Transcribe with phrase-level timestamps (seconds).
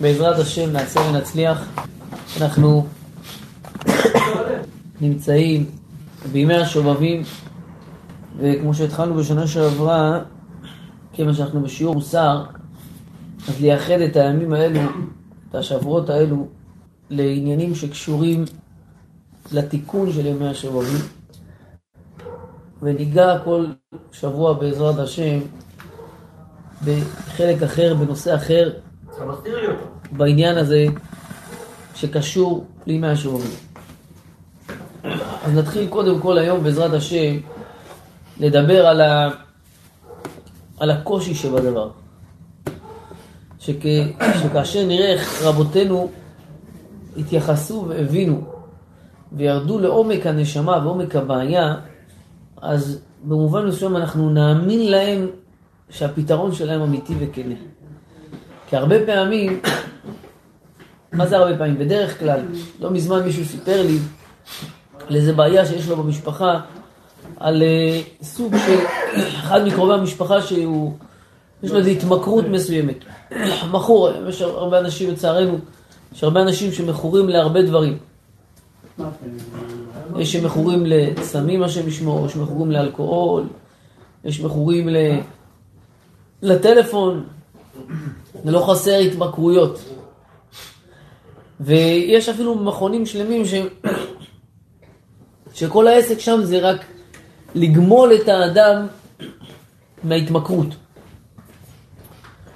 [0.00, 1.68] בעזרת השם נעשה ונצליח.
[2.40, 2.86] אנחנו
[5.00, 5.70] נמצאים
[6.32, 7.22] בימי השובבים,
[8.38, 10.20] וכמו שהתחלנו בשנה שעברה,
[11.12, 12.44] כיוון שאנחנו בשיעור מוסר,
[13.48, 14.80] אז לייחד את הימים האלו,
[15.50, 16.46] את השבועות האלו,
[17.10, 18.44] לעניינים שקשורים
[19.52, 21.00] לתיקון של ימי השובבים.
[22.82, 23.66] וניגע כל
[24.12, 25.38] שבוע בעזרת השם
[26.84, 28.70] בחלק אחר, בנושא אחר,
[30.12, 30.86] בעניין הזה
[31.94, 33.50] שקשור לימי השובבים.
[35.44, 37.36] אז נתחיל קודם כל היום בעזרת השם
[38.40, 39.30] לדבר על, ה...
[40.80, 41.90] על הקושי שבדבר.
[43.58, 43.82] שכ...
[44.42, 46.10] שכאשר נראה איך רבותינו
[47.16, 48.44] התייחסו והבינו
[49.32, 51.74] וירדו לעומק הנשמה ועומק הבעיה,
[52.62, 55.26] אז במובן מסוים אנחנו נאמין להם
[55.90, 57.54] שהפתרון שלהם אמיתי וכנה.
[58.74, 59.60] כי הרבה פעמים,
[61.12, 61.78] מה זה הרבה פעמים?
[61.78, 62.40] בדרך כלל,
[62.80, 63.98] לא מזמן מישהו סיפר לי
[65.08, 66.60] על איזה בעיה שיש לו במשפחה,
[67.36, 68.78] על uh, סוג של
[69.38, 70.92] אחד מקרובי המשפחה שהוא,
[71.62, 72.96] יש לו איזו התמכרות מסוימת.
[73.70, 75.58] מכור, יש הרבה אנשים לצערנו,
[76.14, 77.98] יש הרבה אנשים שמכורים להרבה דברים.
[80.18, 83.46] יש שמכורים לסמים, השם ישמור, יש מכורים לאלכוהול,
[84.24, 84.88] יש מכורים.
[86.42, 87.24] לטלפון,
[88.44, 89.78] ולא חסר התמכרויות.
[91.60, 93.54] ויש אפילו מכונים שלמים ש...
[95.54, 96.84] שכל העסק שם זה רק
[97.54, 98.86] לגמול את האדם
[100.04, 100.68] מההתמכרות.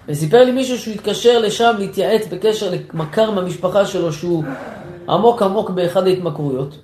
[0.08, 4.44] וסיפר לי מישהו שהוא התקשר לשם להתייעץ בקשר למכר מהמשפחה שלו שהוא
[5.08, 6.78] עמוק עמוק באחד ההתמכרויות.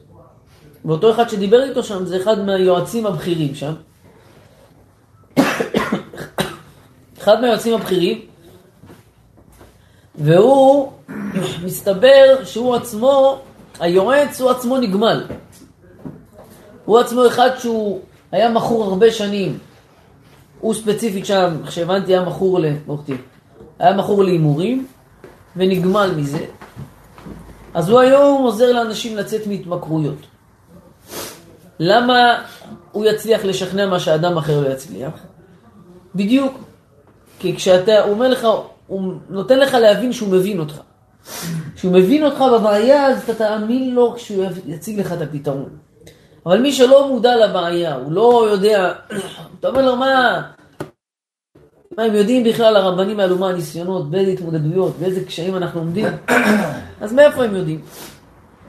[0.84, 3.72] ואותו אחד שדיבר איתו שם זה אחד מהיועצים הבכירים שם.
[7.18, 8.20] אחד מהיועצים הבכירים,
[10.18, 10.92] והוא,
[11.64, 13.38] מסתבר שהוא עצמו,
[13.80, 15.24] היועץ הוא עצמו נגמל.
[16.84, 18.00] הוא עצמו אחד שהוא
[18.32, 19.58] היה מכור הרבה שנים.
[20.60, 22.64] הוא ספציפית שם, איך שהבנתי, היה מכור ל...
[23.78, 24.86] היה מכור להימורים,
[25.56, 26.44] ונגמל מזה.
[27.74, 30.18] אז הוא היום עוזר לאנשים לצאת מהתמכרויות.
[31.78, 32.42] למה
[32.92, 35.12] הוא יצליח לשכנע מה שאדם אחר לא יצליח?
[36.14, 36.58] בדיוק.
[37.38, 38.46] כי כשאתה, הוא אומר לך,
[38.86, 40.80] הוא נותן לך להבין שהוא מבין אותך.
[41.74, 45.68] כשהוא מבין אותך בבעיה, אז אתה תאמין לו כשהוא יציג לך את הפתרון.
[46.46, 48.92] אבל מי שלא מודע לבעיה, הוא לא יודע,
[49.60, 50.42] אתה אומר לו, מה,
[51.96, 56.06] מה הם יודעים בכלל הרבנים האלו מה הניסיונות, באיזה התמודדויות, באיזה קשיים אנחנו עומדים?
[57.00, 57.80] אז מאיפה הם יודעים?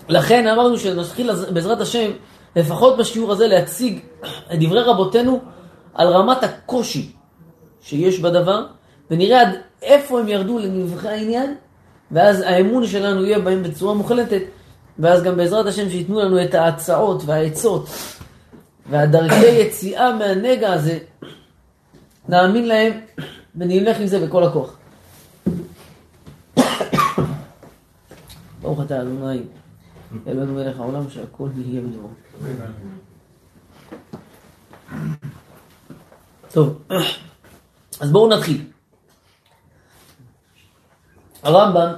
[0.09, 2.11] לכן אמרנו שנתחיל בעזרת השם,
[2.55, 3.99] לפחות בשיעור הזה, להציג
[4.53, 5.39] את דברי רבותינו
[5.93, 7.11] על רמת הקושי
[7.81, 8.65] שיש בדבר,
[9.11, 9.49] ונראה עד
[9.85, 11.55] איפה הם ירדו לנבחי העניין,
[12.11, 14.41] ואז האמון שלנו יהיה בהם בצורה מוחלטת,
[14.99, 17.89] ואז גם בעזרת השם שייתנו לנו את ההצעות והעצות
[18.89, 20.99] והדרכי יציאה מהנגע הזה,
[22.29, 22.93] נאמין להם
[23.55, 24.77] ונלך עם זה בכל הכוח.
[28.61, 29.41] ברוך אתה אדוני,
[30.27, 32.09] אלוהינו מלך העולם שהכל יהיה בדברו.
[36.51, 36.81] טוב,
[37.99, 38.74] אז בואו נתחיל.
[41.45, 41.93] הרמב"ם,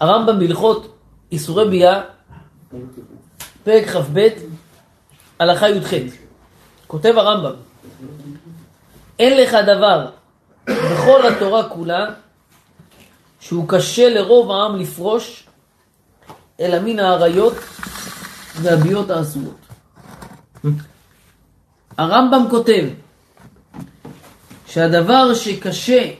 [0.00, 0.96] הרמב"ם בהלכות
[1.32, 2.00] איסורי ביאה,
[3.64, 4.28] פרק כ"ב,
[5.38, 5.90] הלכה י"ח.
[6.86, 7.52] כותב הרמב"ם,
[9.18, 10.10] אין לך דבר
[10.66, 12.06] בכל התורה כולה
[13.40, 15.46] שהוא קשה לרוב העם לפרוש
[16.60, 17.54] אלא מן האריות
[18.62, 19.66] והביאות האסורות.
[21.98, 22.84] הרמב"ם כותב
[24.66, 26.10] שהדבר שקשה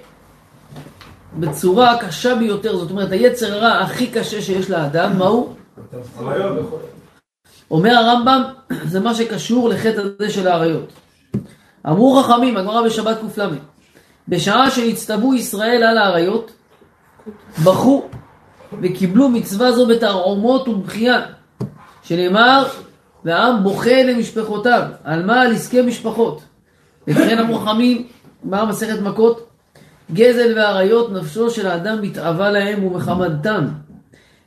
[1.39, 5.55] בצורה הקשה ביותר, זאת אומרת היצר הרע הכי קשה שיש לאדם, מהו?
[7.71, 8.43] אומר הרמב"ם,
[8.93, 10.93] זה מה שקשור לחטא הזה של האריות.
[11.87, 13.49] אמרו חכמים, הגמרא בשבת ק"ל,
[14.29, 16.51] בשעה שנצטוו ישראל על האריות,
[17.65, 18.09] בכו
[18.83, 21.21] וקיבלו מצווה זו בתרעומות ובכייה,
[22.03, 22.67] שנאמר,
[23.25, 25.41] והעם בוכה למשפחותיו, על מה?
[25.41, 26.43] על עסקי משפחות.
[27.09, 28.07] וכן אמרו חכמים,
[28.47, 29.50] גמר מסכת מכות,
[30.13, 33.67] גזל ואריות נפשו של האדם מתאווה להם ומחמדתם.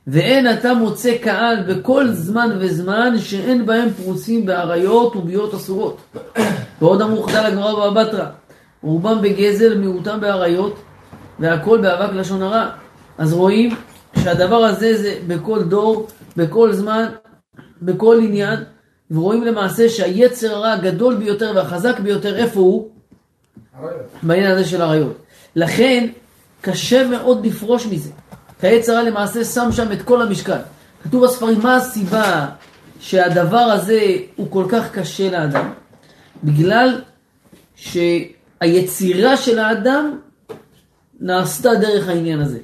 [0.06, 5.98] ואין אתה מוצא קהל בכל זמן וזמן שאין בהם פרוסים באריות וביות אסורות.
[6.80, 8.26] ועוד אמרו חדל הגמרא בתרא,
[8.82, 10.78] רובם בגזל, מיעוטם באריות,
[11.38, 12.68] והכל באבק לשון הרע.
[13.18, 13.76] אז רואים
[14.22, 16.06] שהדבר הזה זה בכל דור,
[16.36, 17.06] בכל זמן,
[17.82, 18.58] בכל עניין,
[19.10, 22.90] ורואים למעשה שהיצר הרע הגדול ביותר והחזק ביותר, איפה הוא?
[24.22, 25.23] בעניין הזה של אריות.
[25.56, 26.06] לכן,
[26.60, 28.10] קשה מאוד לפרוש מזה.
[28.62, 30.58] היצר הרע למעשה שם שם את כל המשקל.
[31.02, 32.46] כתוב בספרים, מה הסיבה
[33.00, 34.00] שהדבר הזה
[34.36, 35.72] הוא כל כך קשה לאדם?
[36.44, 37.00] בגלל
[37.76, 40.18] שהיצירה של האדם
[41.20, 42.58] נעשתה דרך העניין הזה.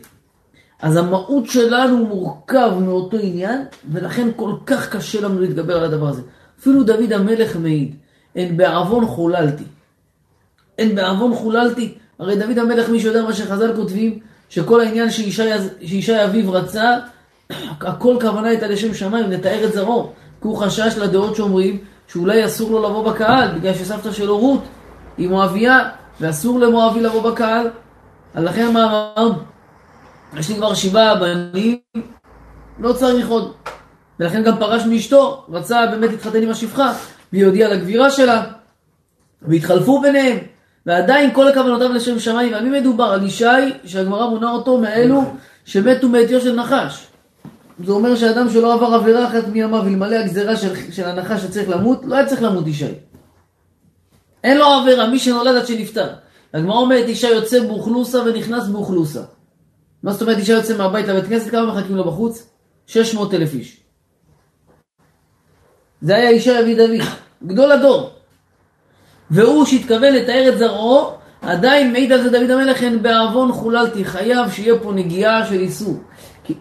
[0.82, 6.22] אז המהות שלנו מורכב מאותו עניין, ולכן כל כך קשה לנו להתגבר על הדבר הזה.
[6.60, 7.94] אפילו דוד המלך מעיד,
[8.36, 9.64] אין בעוון חוללתי.
[10.78, 11.94] אין בעוון חוללתי.
[12.20, 14.18] הרי דוד המלך, מי שיודע מה שחז"ל כותבים,
[14.48, 16.96] שכל העניין שישי אביו רצה,
[17.80, 20.12] הכל כוונה הייתה לשם שמיים, לתאר את זרעו.
[20.42, 21.78] כי הוא חשש לדעות שאומרים
[22.08, 24.62] שאולי אסור לו לבוא בקהל, בגלל שסבתא שלו רות
[25.18, 25.88] היא מואביה,
[26.20, 27.70] ואסור למואבי לבוא בקהל.
[28.34, 29.32] אז לכן מה אמר?
[30.36, 31.78] יש לי כבר שבעה בנים,
[32.78, 33.52] לא צריך עוד.
[34.20, 36.92] ולכן גם פרש מאשתו, רצה באמת להתחתן עם השפחה,
[37.32, 38.44] והיא הודיעה לגבירה שלה,
[39.42, 40.38] והתחלפו ביניהם,
[40.86, 42.54] ועדיין כל הכוונותיו לשם שמיים.
[42.54, 43.04] על מי מדובר?
[43.04, 43.44] על ישי,
[43.84, 45.22] שהגמרא מונה אותו מאלו
[45.64, 47.06] שמתו מעטיו של נחש.
[47.84, 52.00] זה אומר שאדם שלא עבר עבירה אחת מימיו, אלמלא הגזירה של, של הנחש שצריך למות,
[52.04, 52.94] לא היה צריך למות ישי.
[54.44, 56.08] אין לו עבירה, מי שנולד עד שנפטר.
[56.54, 59.22] הגמרא אומרת, אישה יוצא באוכלוסה ונכנס באוכלוסה.
[60.02, 62.46] מה זאת אומרת אישה יוצא מהבית לבית כנסת, כמה מחכים לו בחוץ?
[62.86, 63.80] 600 אלף איש.
[66.02, 67.06] זה היה אישה אבי דוד,
[67.46, 68.10] גדול הדור.
[69.30, 71.10] והוא שהתכוון לתאר את זרעו,
[71.42, 75.96] עדיין מעיד על זה דוד המלך, אין בעוון חוללתי, חייב שיהיה פה נגיעה של איסור,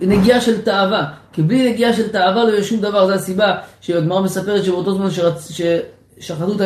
[0.01, 4.21] נגיעה של תאווה, כי בלי נגיעה של תאווה לא יהיה שום דבר, זו הסיבה שהגמרא
[4.21, 5.51] מספרת שבאותו זמן שרצ...
[5.51, 6.62] ששחטו את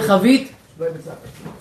[0.00, 0.52] החבית,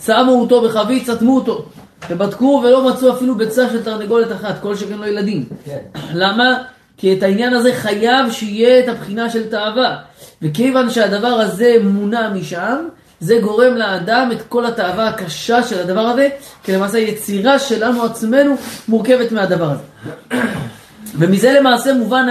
[0.06, 1.66] שמו אותו בחבית, סתמו אותו,
[2.10, 5.46] ובדקו ולא מצאו אפילו ביצה של תרנגולת אחת, כל שכן לא ילדים.
[5.66, 5.78] כן.
[6.14, 6.64] למה?
[6.98, 9.98] כי את העניין הזה חייב שיהיה את הבחינה של תאווה.
[10.42, 12.88] וכיוון שהדבר הזה מונע משם,
[13.20, 16.30] זה גורם לאדם את כל התאווה הקשה של הדבר הזה,
[16.64, 18.56] כי למעשה היצירה שלנו עצמנו
[18.88, 19.84] מורכבת מהדבר הזה.
[21.20, 22.28] ומזה למעשה מובן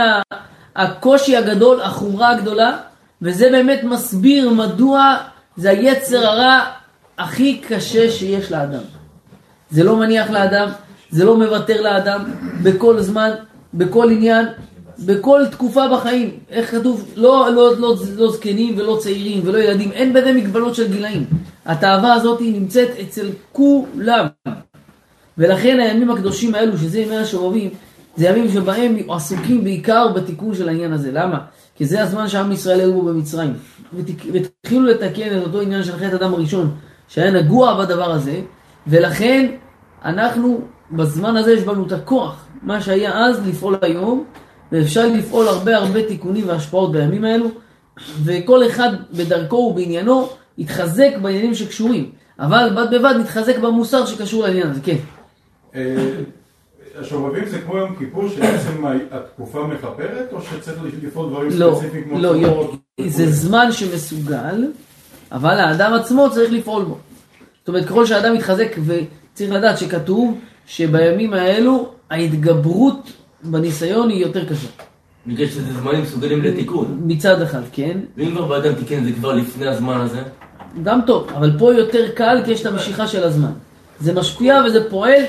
[0.77, 2.77] הקושי הגדול, החומרה הגדולה,
[3.23, 5.17] וזה באמת מסביר מדוע
[5.57, 6.61] זה היצר הרע
[7.19, 8.83] הכי קשה שיש לאדם.
[9.71, 10.69] זה לא מניח לאדם,
[11.11, 12.25] זה לא מוותר לאדם
[12.63, 13.31] בכל זמן,
[13.75, 14.47] בכל עניין,
[14.99, 16.31] בכל תקופה בחיים.
[16.51, 17.13] איך כתוב?
[17.17, 21.25] לא, לא, לא, לא זקנים ולא צעירים ולא ילדים, אין בזה מגבלות של גילאים.
[21.67, 24.27] התאווה הזאת נמצאת אצל כולם.
[25.39, 27.71] ולכן הימים הקדושים האלו, שזה ימי השובבים,
[28.17, 31.13] זה ימים שבהם עסוקים בעיקר בתיקון של העניין הזה.
[31.13, 31.39] למה?
[31.75, 33.55] כי זה הזמן שעם ישראל היו בו במצרים.
[34.33, 36.75] והתחילו לתקן את אותו עניין של חטא אדם הראשון,
[37.09, 38.41] שהיה נגוע בדבר הזה,
[38.87, 39.47] ולכן
[40.05, 40.61] אנחנו,
[40.93, 44.25] בזמן הזה יש בנו את הכוח, מה שהיה אז לפעול היום,
[44.73, 47.51] ואפשר לפעול הרבה הרבה תיקונים והשפעות בימים האלו,
[48.25, 50.29] וכל אחד בדרכו ובעניינו
[50.59, 54.97] יתחזק בעניינים שקשורים, אבל בד בבד נתחזק במוסר שקשור לעניין הזה, כן.
[55.75, 55.97] אה,
[57.01, 62.19] השובבים זה כמו יום כיפור, שבעצם התקופה מכפרת, או שצריך לפעול דברים לא, ספציפיים כמו
[62.19, 62.73] לא, לא,
[63.07, 64.67] זה זמן שמסוגל,
[65.33, 66.99] אבל האדם עצמו צריך לפעול בו.
[67.59, 74.69] זאת אומרת, ככל שהאדם מתחזק, וצריך לדעת שכתוב שבימים האלו ההתגברות בניסיון היא יותר קשה.
[75.27, 77.01] בגלל שזה זמנים מסוגלים לתיקון.
[77.07, 77.99] מצד אחד, כן.
[78.17, 80.23] ואם כבר באדם תיקן זה כבר לפני הזמן הזה?
[80.83, 83.51] גם טוב, אבל פה יותר קל כי יש את המשיכה של הזמן.
[84.01, 85.23] זה משפיע וזה פועל,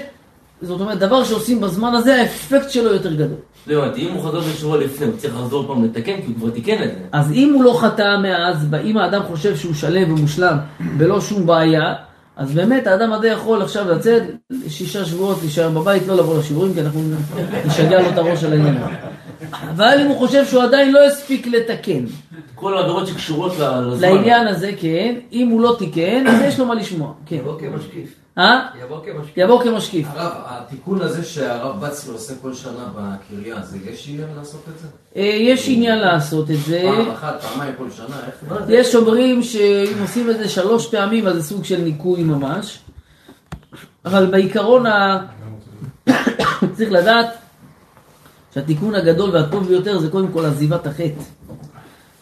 [0.62, 3.38] זאת אומרת, דבר שעושים בזמן הזה, האפקט שלו יותר גדול.
[3.68, 6.50] לא הבנתי, אם הוא חזר בשבוע לפני, הוא צריך לחזור פעם לתקן, כי הוא כבר
[6.50, 7.00] תיקן את זה.
[7.12, 10.58] אז אם הוא לא חטא מאז, אם האדם חושב שהוא שלם ומושלם,
[10.98, 11.94] בלא שום בעיה,
[12.38, 14.24] אז באמת האדם הזה יכול עכשיו לצאת
[14.68, 17.02] שישה שבועות, להישאר בבית, לא לבוא לשיעורים, כי אנחנו
[17.66, 18.78] נשגע לו את הראש על העניין.
[19.52, 22.06] אבל אם הוא חושב שהוא עדיין לא הספיק לתקן.
[22.56, 24.10] כל העבירות שקשורות לזמן.
[24.10, 25.16] לעניין הזה, כן.
[25.32, 27.14] אם הוא לא תיקן, אז יש לו מה לשמוע.
[27.26, 27.36] כן.
[27.36, 28.27] יבוא כמשקיף.
[28.38, 28.68] אה?
[28.84, 29.38] יבוא כמשקיף.
[29.38, 30.08] יבוא כמשקיף.
[30.10, 34.88] הרב, התיקון הזה שהרב בצלו עושה כל שנה בקריה, זה יש עניין לעשות את זה?
[35.16, 36.82] אה, יש עניין לעשות את זה.
[36.84, 38.74] פעם אחת, פעמיים כל שנה, איך זה?
[38.74, 42.80] יש אומרים שאם עושים את זה שלוש פעמים, אז זה סוג של ניקוי ממש.
[44.06, 44.86] אבל בעיקרון,
[46.76, 47.28] צריך לדעת
[48.54, 51.22] שהתיקון הגדול והטוב ביותר זה קודם כל עזיבת החטא.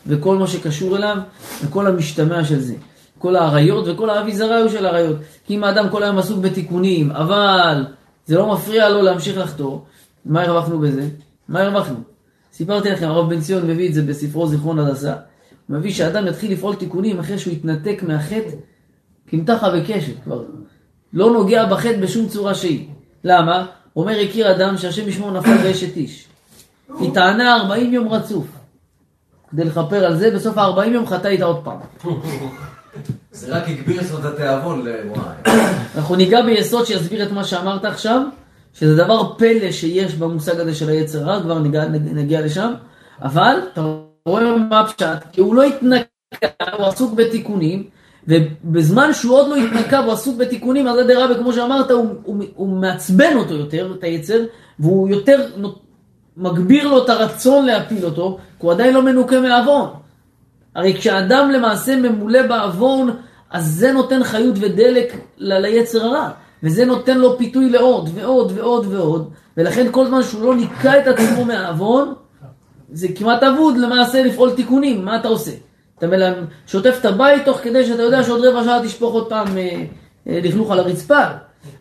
[0.08, 1.18] וכל מה שקשור אליו,
[1.64, 2.76] וכל המשתמע של זה.
[3.20, 5.18] כל האריות וכל האביזריו של האריות.
[5.46, 7.86] כי אם האדם כל היום עסוק בתיקונים, אבל
[8.26, 9.86] זה לא מפריע לו להמשיך לחתור,
[10.26, 11.08] מה הרווחנו בזה?
[11.50, 11.98] מה הרווחנו?
[12.54, 15.14] סיפרתי לכם, הרב בן ציון מביא את זה בספרו זיכרון הדסה.
[15.70, 18.50] מביא שאדם יתחיל לפעול תיקונים אחרי שהוא יתנתק מהחטא
[19.28, 20.44] כמתחה וקשת כבר.
[21.14, 22.88] לא נוגע בחטא בשום צורה שהיא.
[23.24, 23.66] למה?
[23.96, 26.28] אומר הכיר אדם שהשם ישמור נפל באשת איש.
[27.00, 28.48] היא טענה 40 יום רצוף.
[29.52, 31.78] כדי לכפר על זה, בסוף ה-40 יום חטא איתה עוד פעם.
[33.32, 35.58] זה רק הגביר אצלו את התיאבון לוואי.
[35.96, 38.22] אנחנו ניגע ביסוד שיסביר את מה שאמרת עכשיו,
[38.74, 42.74] שזה דבר פלא שיש במושג הזה של היצר רע, כבר ניגע, נגיע לשם,
[43.22, 43.82] אבל אתה
[44.26, 46.06] רואה מה הפשט, כי הוא לא התנקה,
[46.78, 47.84] הוא עסוק בתיקונים,
[48.28, 52.44] ובזמן שהוא עוד לא התנקה והוא עסוק בתיקונים, אז עדי רבי, כמו שאמרת, הוא, הוא,
[52.56, 54.40] הוא מעצבן אותו יותר, את היצר,
[54.80, 55.48] והוא יותר
[56.38, 59.90] מגביר לו את הרצון להפיל אותו, כי הוא עדיין לא מנוקה מעוון.
[60.76, 63.10] הרי כשאדם למעשה ממולא בעוון,
[63.52, 66.30] אז זה נותן חיות ודלק ל- ליצר הרע,
[66.64, 71.08] וזה נותן לו פיתוי לעוד ועוד ועוד ועוד, ולכן כל זמן שהוא לא ניקה את
[71.08, 72.14] עצמו מהעוון,
[72.92, 75.52] זה כמעט אבוד למעשה לפעול תיקונים, מה אתה עושה?
[75.98, 76.28] אתה מלא,
[76.68, 79.84] שוטף את הבית תוך כדי שאתה יודע שעוד רבע שעה תשפוך עוד פעם אה,
[80.28, 81.24] אה, לכלוך על הרצפה.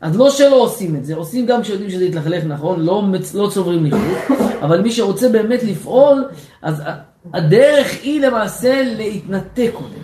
[0.01, 3.03] אז לא שלא עושים את זה, עושים גם כשיודעים שזה יתלכלך נכון, לא,
[3.35, 6.25] לא צוברים לכלוך, אבל מי שרוצה באמת לפעול,
[6.63, 6.83] אז
[7.33, 10.03] הדרך היא למעשה להתנתק קודם.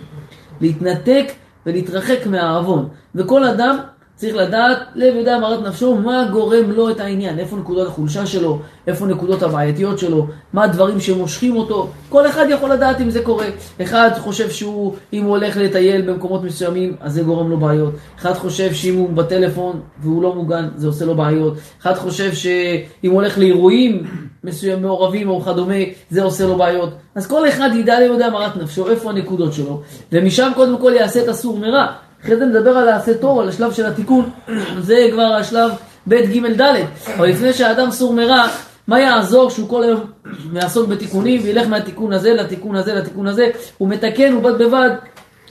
[0.61, 1.25] להתנתק
[1.65, 2.89] ולהתרחק מהעוון.
[3.15, 3.77] וכל אדם
[4.21, 8.59] צריך לדעת, לב יודע אמרת נפשו, מה גורם לו את העניין, איפה נקודות החולשה שלו,
[8.87, 13.45] איפה נקודות הבעייתיות שלו, מה הדברים שמושכים אותו, כל אחד יכול לדעת אם זה קורה.
[13.81, 17.93] אחד חושב שהוא, אם הוא הולך לטייל במקומות מסוימים, אז זה גורם לו בעיות.
[18.19, 21.53] אחד חושב שאם הוא בטלפון והוא לא מוגן, זה עושה לו בעיות.
[21.81, 24.03] אחד חושב שאם הוא הולך לאירועים
[24.43, 25.75] מסוים, מעורבים או כדומה,
[26.09, 26.89] זה עושה לו בעיות.
[27.15, 31.27] אז כל אחד ידע ליודע אמרת נפשו, איפה הנקודות שלו, ומשם קודם כל יעשה את
[31.27, 31.87] הסור מרע.
[32.23, 34.29] אחרי זה נדבר על העשה תור, על השלב של התיקון,
[34.87, 35.71] זה כבר השלב
[36.07, 36.85] ב' ג' ד',
[37.17, 38.47] אבל לפני שהאדם סור מרע,
[38.87, 40.01] מה יעזור שהוא כל היום
[40.61, 44.89] יעסוק בתיקונים וילך מהתיקון הזה לתיקון הזה לתיקון הזה, הוא מתקן ובד בבד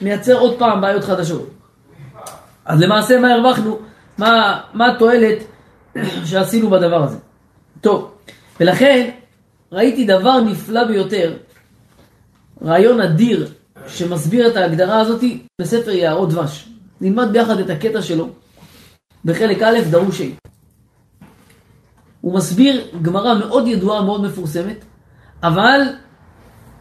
[0.03, 1.51] מייצר עוד פעם בעיות חדשות.
[2.65, 3.79] אז למעשה מה הרווחנו?
[4.19, 5.39] מה, מה התועלת
[6.29, 7.17] שעשינו בדבר הזה?
[7.81, 8.11] טוב,
[8.61, 9.11] ולכן
[9.73, 11.33] ראיתי דבר נפלא ביותר,
[12.65, 13.49] רעיון אדיר
[13.89, 15.25] שמסביר את ההגדרה הזאת
[15.61, 16.69] בספר יערות דבש.
[17.01, 18.29] נלמד ביחד את הקטע שלו
[19.25, 20.25] בחלק א', דרוש ה'.
[22.21, 24.85] הוא מסביר גמרא מאוד ידועה, מאוד מפורסמת,
[25.43, 25.81] אבל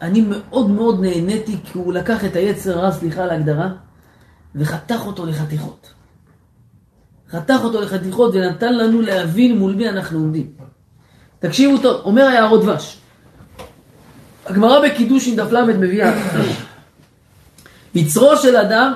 [0.02, 3.70] אני מאוד מאוד נהניתי כי הוא לקח את היצר הרע, סליחה על ההגדרה,
[4.56, 5.94] וחתך אותו לחתיכות.
[7.30, 10.52] חתך אותו לחתיכות ונתן לנו להבין מול מי אנחנו עומדים.
[11.40, 12.98] תקשיבו טוב, אומר היערות דבש.
[14.46, 16.14] הגמרא בקידוש עם דף ל' מביאה
[17.96, 18.94] יצרו של אדם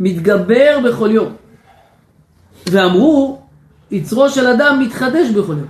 [0.00, 1.32] מתגבר בכל יום.
[2.66, 3.40] ואמרו,
[3.90, 5.68] יצרו של אדם מתחדש בכל יום.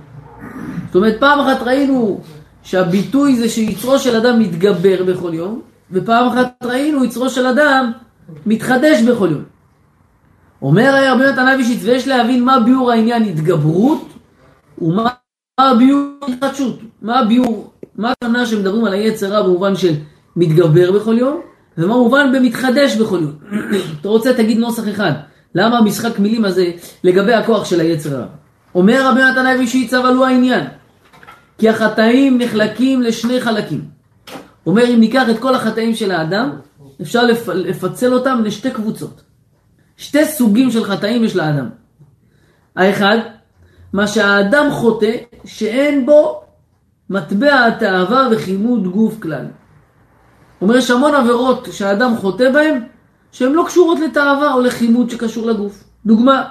[0.85, 2.21] זאת אומרת, פעם אחת ראינו
[2.63, 7.91] שהביטוי זה שיצרו של אדם מתגבר בכל יום, ופעם אחת ראינו יצרו של אדם
[8.45, 9.43] מתחדש בכל יום.
[10.61, 14.07] אומר רבי נתן אבישיץ, ויש להבין מה ביאור העניין התגברות,
[14.81, 15.09] ומה
[15.59, 16.79] הביאור התחדשות.
[17.01, 19.93] מה הביאור, מה הכוונה שמדברים על היצר רע במובן של
[20.35, 21.41] מתגבר בכל יום,
[21.77, 23.33] ומה מובן במתחדש בכל יום.
[24.01, 25.11] אתה רוצה, תגיד נוסח אחד.
[25.55, 26.71] למה המשחק מילים הזה
[27.03, 28.25] לגבי הכוח של היצר הרע?
[28.75, 30.63] אומר רבי נתן אבישיץ, אבל הוא העניין.
[31.57, 33.81] כי החטאים נחלקים לשני חלקים.
[34.65, 36.49] אומר, אם ניקח את כל החטאים של האדם,
[37.01, 37.49] אפשר לפ...
[37.49, 39.21] לפצל אותם לשתי קבוצות.
[39.97, 41.69] שתי סוגים של חטאים יש לאדם.
[42.75, 43.17] האחד,
[43.93, 45.11] מה שהאדם חוטא,
[45.45, 46.43] שאין בו
[47.09, 49.45] מטבע התאווה וכימוד גוף כלל.
[50.63, 52.83] אומר, יש המון עבירות שהאדם חוטא בהן,
[53.31, 55.83] שהן לא קשורות לתאווה או לכימות שקשור לגוף.
[56.05, 56.43] דוגמה,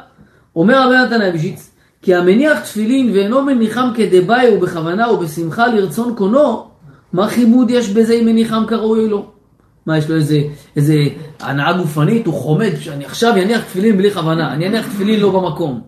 [0.57, 1.71] אומר רבי נתן אבישיץ,
[2.03, 6.67] כי המניח תפילין ואינו מניחם כדבעי ובכוונה ובשמחה לרצון קונו,
[7.13, 9.27] מה חימוד יש בזה אם מניחם כראוי או לא?
[9.87, 10.39] מה, יש לו איזה,
[10.77, 10.95] איזה
[11.41, 15.81] הנאה גופנית, הוא חומד, שאני עכשיו אניח תפילין בלי כוונה, אני אניח תפילין לא במקום.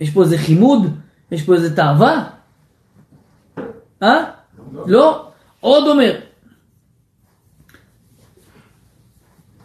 [0.00, 0.86] יש פה איזה חימוד?
[1.32, 2.24] יש פה איזה תאווה?
[4.02, 4.24] אה?
[4.86, 5.26] לא?
[5.60, 6.14] עוד אומר,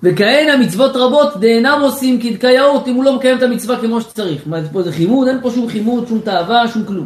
[0.04, 4.42] וכהנה מצוות רבות דאינם עושים כדקאיות אם הוא לא מקיים את המצווה כמו שצריך.
[4.46, 5.28] מה, יש פה איזה חימוד?
[5.28, 7.06] אין פה שום חימוד, שום תאווה, שום כלום.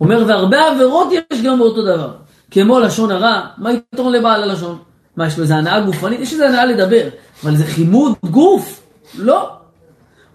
[0.00, 2.10] אומר, והרבה עבירות יש גם באותו דבר.
[2.50, 4.78] כמו לשון הרע, מה יתרון לבעל הלשון?
[5.16, 6.20] מה, יש לו איזה הנאה גופנית?
[6.20, 7.08] יש איזה הנאה לדבר,
[7.44, 8.80] אבל זה חימוד גוף?
[9.18, 9.50] לא.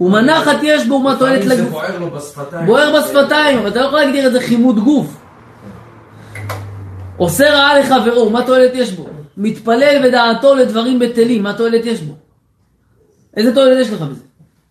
[0.02, 1.58] ומנחת יש בו מה תועלת לגוף.
[1.58, 2.66] זה בוער לו בשפתיים.
[2.66, 5.18] בוער בשפתיים, אבל אתה לא יכול להגדיר את זה חימוד גוף.
[7.18, 9.06] עושה רעה לחברו, מה תועלת יש בו?
[9.38, 12.14] מתפלל בדעתו לדברים בטלים, מה תועלת יש בו?
[13.38, 14.22] איזה תועלת יש לך בזה?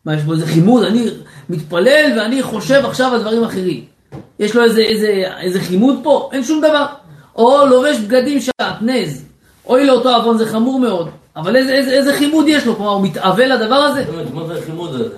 [0.05, 0.85] מה, יש בו איזה חימוד?
[0.85, 1.07] אני
[1.49, 3.85] מתפלל ואני חושב עכשיו על דברים אחרים.
[4.39, 6.31] יש לו איזה, איזה, איזה חימוד פה?
[6.33, 6.87] אין שום דבר.
[7.37, 9.25] או לובש בגדים שעטנז.
[9.67, 11.09] אוי לאותו עוון, זה חמור מאוד.
[11.37, 12.77] אבל איזה, איזה, איזה חימוד יש לו?
[12.77, 14.05] כלומר, הוא מתאווה לדבר הזה?
[14.35, 15.09] מה זה החימוד הזה?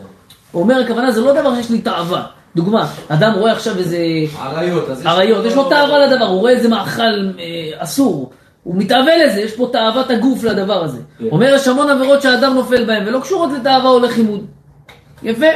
[0.52, 2.26] הוא אומר, הכוונה, זה לא דבר שיש לי תאווה.
[2.56, 3.98] דוגמה, אדם רואה עכשיו איזה...
[4.40, 4.84] עריות.
[5.00, 8.30] יש אריות, יש לו תאווה לדבר, הוא רואה איזה מאכל אה, אסור.
[8.68, 10.98] הוא מתאווה לזה, יש פה תאוות הגוף לדבר הזה.
[11.18, 11.24] כן.
[11.32, 14.46] אומר, יש המון עבירות שהאדם נופל בהן, ולא קשורות לתאווה או לחימוד.
[15.22, 15.46] יפה.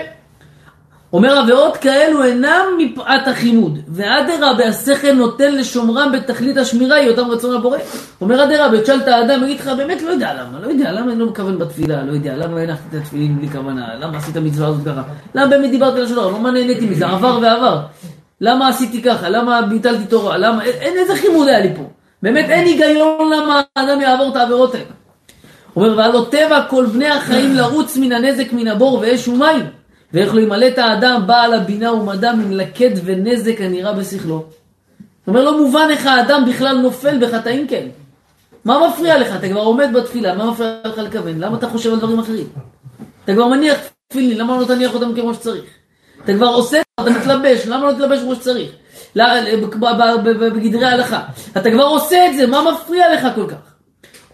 [1.12, 7.56] אומר עבירות כאלו אינם מפאת החימוד, ואדרבה השכל נותן לשומרם בתכלית השמירה היא אותם רצון
[7.56, 7.78] הבורא.
[8.20, 11.20] אומר אדרבה, תשאל את האדם, יגיד לך, באמת לא יודע למה, לא יודע, למה אני
[11.20, 14.84] לא מכוון בתפילה, לא יודע, למה הנחתי את התפילין בלי כוונה, למה עשית מצווה הזאת
[14.84, 15.02] ככה,
[15.34, 17.80] למה באמת דיברתי לשון הרע, לא מה נהניתי מזה, עבר ועבר.
[18.40, 21.82] למה עשיתי ככה, למה ביטלתי תורה, למה, אין איזה חימוד היה לי פה.
[22.22, 24.84] באמת אין היגיון למה האדם יעבור את העבירות האלה.
[25.76, 29.66] אומר, והלא טבע כל בני החיים לרוץ מן הנזק מן הבור ואש ומים.
[30.12, 34.44] ואיך לא ימלט האדם בעל הבינה ומדע מן לקט ונזק הנראה בשכלו.
[35.18, 37.88] זאת אומרת, לא מובן איך האדם בכלל נופל בחטאים כאלה.
[38.64, 39.36] מה מפריע לך?
[39.36, 41.38] אתה כבר עומד בתפילה, מה מפריע לך לכוון?
[41.38, 42.46] למה אתה חושב על דברים אחרים?
[43.24, 45.64] אתה כבר מניח תפילין, למה לא תניח אותם כמו שצריך?
[46.24, 48.70] אתה כבר עושה, אתה מתלבש, למה לא תלבש כמו שצריך?
[49.16, 51.22] ל- ב- ב- ב- בגדרי ההלכה.
[51.56, 53.56] אתה כבר עושה את זה, מה מפריע לך כל כך?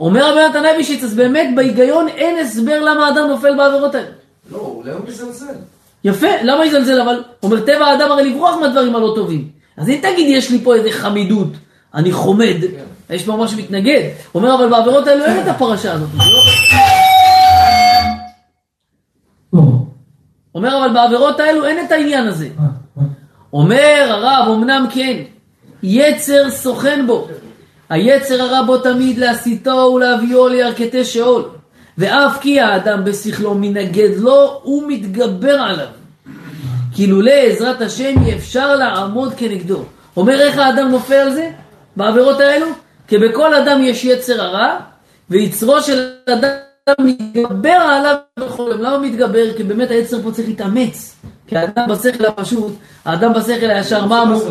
[0.00, 4.06] אומר רבי נתן אבישיץ, אז באמת בהיגיון אין הסבר למה האדם נופל בעבירות האלה.
[4.52, 5.54] לא, אולי הוא מזלזל.
[6.04, 7.00] יפה, למה יזלזל?
[7.00, 9.48] אבל אומר טבע האדם הרי לברוח מהדברים הלא טובים.
[9.76, 11.48] אז אם תגיד יש לי פה איזה חמידות,
[11.94, 12.56] אני חומד,
[13.10, 14.02] יש פה משהו מתנגד.
[14.34, 16.08] אומר אבל בעבירות האלו אין את הפרשה הזאת.
[19.52, 19.60] לא-
[20.54, 22.48] אומר אבל בעבירות האלו אין את העניין הזה.
[23.52, 25.16] אומר הרב, אמנם כן,
[25.82, 27.28] יצר סוכן בו.
[27.88, 31.44] היצר הרע בו תמיד להסיתו ולהביאו לירכתי שאול.
[31.98, 35.86] ואף כי האדם בשכלו מנגד לו, הוא מתגבר עליו.
[36.94, 39.84] כי לולא עזרת השם אי אפשר לעמוד כנגדו.
[40.16, 41.50] אומר איך האדם נופל על זה?
[41.96, 42.66] בעבירות האלו?
[43.08, 44.76] כי בכל אדם יש יצר הרע,
[45.30, 46.50] ויצרו של אדם
[47.00, 48.80] מתגבר עליו יום.
[48.80, 49.52] למה מתגבר?
[49.56, 51.16] כי באמת היצר פה צריך להתאמץ.
[51.48, 52.72] כי האדם בשכל הפשוט,
[53.04, 54.42] האדם בשכל הישר, מה אמור?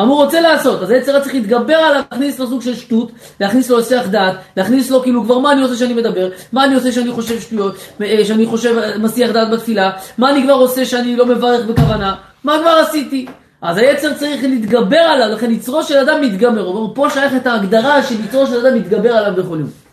[0.00, 3.78] אמור רוצה לעשות, אז היצר צריך להתגבר עליו, להכניס לו סוג של שטות, להכניס לו
[3.78, 7.12] היסח דעת, להכניס לו כאילו כבר מה אני עושה שאני מדבר, מה אני עושה שאני
[7.12, 11.66] חושב שטויות, אה, שאני חושב מסיח דעת בתפילה, מה אני כבר עושה שאני לא מברך
[11.66, 13.26] בכוונה, מה כבר עשיתי?
[13.62, 17.46] אז היצר צריך להתגבר עליו, לכן יצרו של אדם מתגבר, הוא אומר, פה שייך את
[17.46, 19.85] ההגדרה של יצרו של אדם מתגבר עליו בכל יום.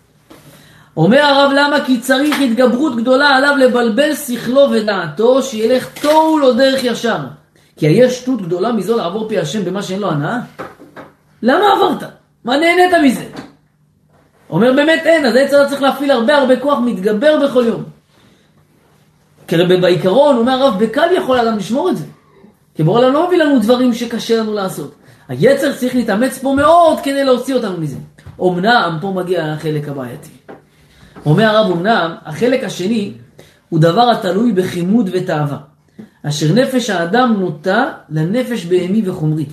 [0.97, 1.85] אומר הרב למה?
[1.85, 7.17] כי צריך התגברות גדולה עליו לבלבל שכלו ודעתו, שילך תוהו לו דרך ישר.
[7.77, 10.39] כי היש שטות גדולה מזו לעבור פי השם במה שאין לו הנאה?
[11.41, 12.09] למה עברת?
[12.45, 13.25] מה נהנית מזה?
[14.49, 17.83] אומר באמת אין, אז היצר צריך להפעיל הרבה הרבה כוח, מתגבר בכל יום.
[19.47, 22.05] כי בעיקרון, אומר הרב, בקל יכול אדם לשמור את זה.
[22.75, 24.95] כי לנו לא מביא לנו דברים שקשה לנו לעשות.
[25.27, 27.97] היצר צריך להתאמץ פה מאוד כדי להוציא אותנו מזה.
[28.41, 30.29] אמנם, פה מגיע החלק הבעייתי.
[31.25, 33.13] אומר הרב, אמנם, החלק השני
[33.69, 35.57] הוא דבר התלוי בחימוד ותאווה.
[36.23, 39.45] אשר נפש האדם נוטה לנפש בהמי וחומרי.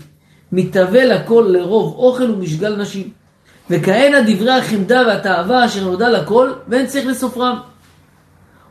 [0.53, 3.11] מתהווה לכל לרוב אוכל ומשגל נשים.
[3.71, 7.57] וכהנה דברי החמדה והתאווה אשר נודע לכל, ואין צריך לסופרם.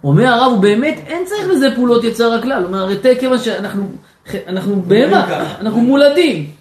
[0.04, 2.58] אומר הרב, ובאמת אין צריך לזה פעולות יצר הכלל.
[2.58, 3.90] הוא אומר, הרי תהיה כיוון שאנחנו
[4.48, 6.52] אנחנו בהמה, אנחנו מולדים.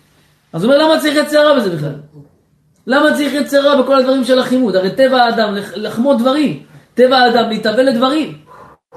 [0.53, 1.95] אז הוא אומר, למה צריך יצר רע בזה בכלל?
[2.89, 4.77] למה צריך יצר רע בכל הדברים של החימוד?
[4.77, 6.63] הרי טבע האדם לח- לחמוד דברים.
[6.95, 8.39] טבע האדם להתאבל לדברים.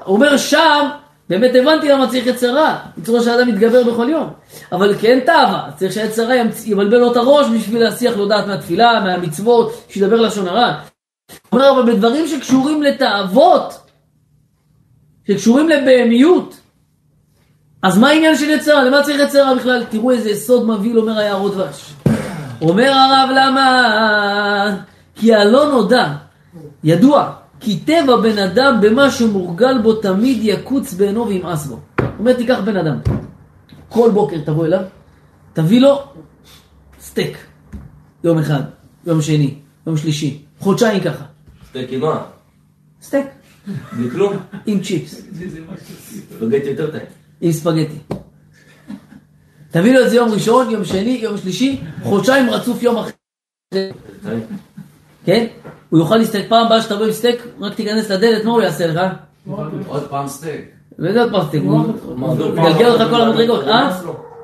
[0.04, 0.88] הוא אומר, שם,
[1.28, 2.76] באמת הבנתי למה צריך יצר רע.
[2.98, 4.30] יצרו שהאדם מתגבר בכל יום.
[4.72, 8.26] אבל כי אין תאווה, צריך שהיצר רע ימצ- יבלבל לו את הראש בשביל להסיח לו
[8.28, 10.74] דעת מהתפילה, מהמצוות, שידבר לשון הרע.
[11.50, 13.74] הוא אומר, אבל בדברים שקשורים לתאוות,
[15.28, 16.54] שקשורים לבהמיות,
[17.82, 18.84] אז מה העניין של יצר רע?
[18.84, 19.84] למה צריך יצר רע בכלל?
[19.90, 21.92] תראו איזה יסוד מבהיל אומר היערות דבש.
[22.62, 24.76] אומר הרב למה?
[25.14, 26.14] כי הלא נודע,
[26.84, 31.78] ידוע, כי טבע בן אדם במה שמורגל בו תמיד יקוץ בעינו וימאס בו.
[31.98, 32.96] זאת אומרת, תיקח בן אדם,
[33.88, 34.80] כל בוקר תבוא אליו,
[35.52, 36.02] תביא לו
[37.00, 37.36] סטייק,
[38.24, 38.62] יום אחד,
[39.06, 39.54] יום שני,
[39.86, 41.24] יום שלישי, חודשיים ככה,
[41.68, 42.22] סטייק עם מה?
[43.02, 43.26] סטייק
[43.92, 44.36] בלי כלום?
[44.66, 45.22] עם צ'יפס.
[46.30, 47.06] ספגטי יותר טעים.
[47.40, 47.98] עם ספגטי.
[49.72, 53.12] תביא לו את זה יום ראשון, יום שני, יום שלישי, חודשיים רצוף יום אחרי.
[55.24, 55.46] כן?
[55.90, 59.00] הוא יוכל להסתכל, פעם הבאה שתבוא עם סטייק, רק תיכנס לדלת, מה הוא יעשה לך?
[59.86, 60.64] עוד פעם סטייק.
[60.98, 61.62] ואיזה עוד פעם סטייק?
[61.62, 63.90] הוא מה, זה יגלגל אותך כל המדרגות, אה?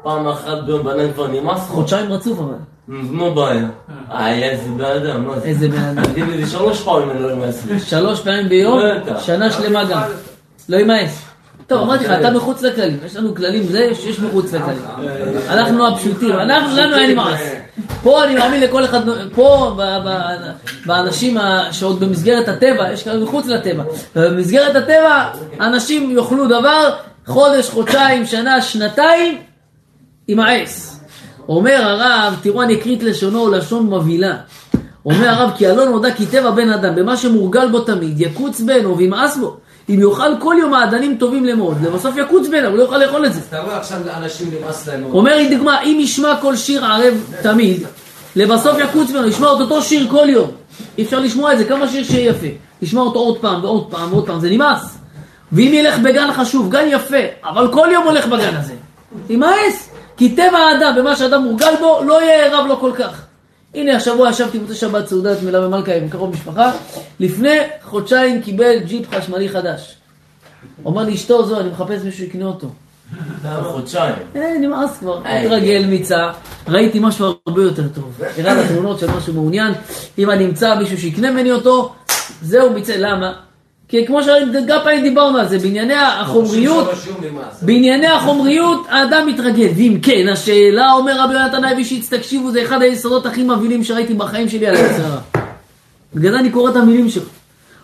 [0.03, 1.65] פעם אחת ביום בלילה כבר נמאס לך?
[1.65, 2.55] חודשיים רצוף אבל.
[2.89, 3.69] מה בעיה?
[4.11, 5.47] אה, איזה בן אדם, מה זה?
[5.47, 6.03] איזה בן אדם.
[6.05, 7.81] תגיד לי, זה שלוש פעמים אני לא אמאס לי.
[7.81, 8.81] שלוש פעמים ביום.
[9.21, 10.03] שנה שלמה גם.
[10.69, 11.28] לא יימאס.
[11.69, 12.99] טוב, אמרתי לך, אתה מחוץ לכללים.
[13.07, 14.83] יש לנו כללים זה, שיש מחוץ לכללים.
[15.49, 17.41] אנחנו הפשוטים, אנחנו, לנו אין נמאס.
[18.03, 19.01] פה אני מאמין לכל אחד,
[19.35, 19.77] פה
[20.87, 21.37] באנשים
[21.73, 23.85] שעוד במסגרת הטבע, יש כאלה מחוץ לטבע.
[24.17, 26.91] ובמסגרת הטבע, אנשים יאכלו דבר,
[27.27, 29.39] חודש, חודשיים, שנה, שנתיים,
[30.29, 31.01] יימאס.
[31.49, 34.37] אומר הרב, תראו אני אקריא את לשונו, לשון מבהילה.
[35.05, 38.97] אומר הרב כי הלא נודע כי טבע בן אדם במה שמורגל בו תמיד יקוץ בנו
[38.97, 39.57] וימאס בו
[39.89, 43.35] אם יאכל כל יום מעדנים טובים למאוד לבסוף יקוץ בנו הוא לא יוכל לאכול את
[43.35, 43.41] זה.
[43.49, 45.05] אתה רואה עכשיו לאנשים נמאס להם.
[45.05, 47.87] אומר לי דוגמה אם ישמע כל שיר ערב תמיד
[48.37, 50.51] לבסוף יקוץ ממנו ישמע את אותו שיר כל יום.
[50.99, 52.47] אי אפשר לשמוע את זה כמה שיר שיהיה יפה.
[52.83, 54.99] לשמוע אותו עוד פעם ועוד פעם ועוד פעם זה נמאס.
[55.53, 58.75] ואם ילך בגן חשוב גן יפה אבל כל יום הולך בגן הזה.
[59.29, 59.91] נמאס.
[60.17, 63.28] כי טבע האדם במה שאדם מורגל בו לא יהיה ערב לו כל כך
[63.75, 66.73] הנה השבוע ישבתי במוצאי שבת סעודת מילה במלכה עם קרוב משפחה.
[67.21, 69.97] לפני חודשיים קיבל ג'יפ חשמלי חדש.
[70.83, 72.69] הוא אמר לי אשתו זו אני מחפש מישהו שיקנה אותו.
[73.63, 74.15] חודשיים.
[74.37, 76.31] אה, נמאס כבר, התרגל מיצה,
[76.69, 78.21] ראיתי משהו הרבה יותר טוב.
[78.39, 79.75] הראה לה תמונות של משהו מעוניין,
[80.19, 81.95] אם אני אמצא מישהו שיקנה ממני אותו,
[82.43, 83.48] זהו מיצה, למה?
[83.89, 86.89] כי כמו שגם פעמים דיברנו על זה, בענייני החומריות.
[87.63, 89.69] בענייני החומריות האדם מתרגל.
[89.77, 94.49] ואם כן, השאלה, אומר רבי יונתן אייבישיץ, תקשיבו, זה אחד היסודות הכי מבהילים שראיתי בחיים
[94.49, 95.19] שלי על היצרה.
[96.15, 97.25] בגלל זה אני קורא את המילים שלו.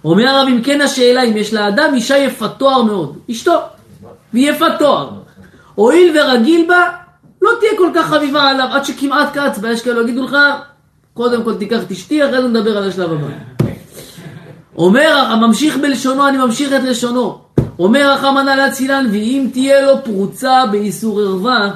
[0.05, 3.59] אומר הרב, אם כן השאלה, אם יש לאדם אישה יפת תואר מאוד, אשתו,
[4.33, 5.11] והיא יפת תואר.
[5.75, 6.85] הואיל ורגיל בה,
[7.43, 10.37] לא תהיה כל כך חביבה עליו, עד שכמעט קץ בה, יש כאלו יגידו לך,
[11.14, 13.54] קודם כל תיקח את אשתי, אחרי זה נדבר על השלב הבא.
[14.77, 17.39] אומר, הממשיך בלשונו, אני ממשיך את לשונו.
[17.79, 21.71] אומר רחמנא להצילן, ואם תהיה לו פרוצה באיסור ערווה,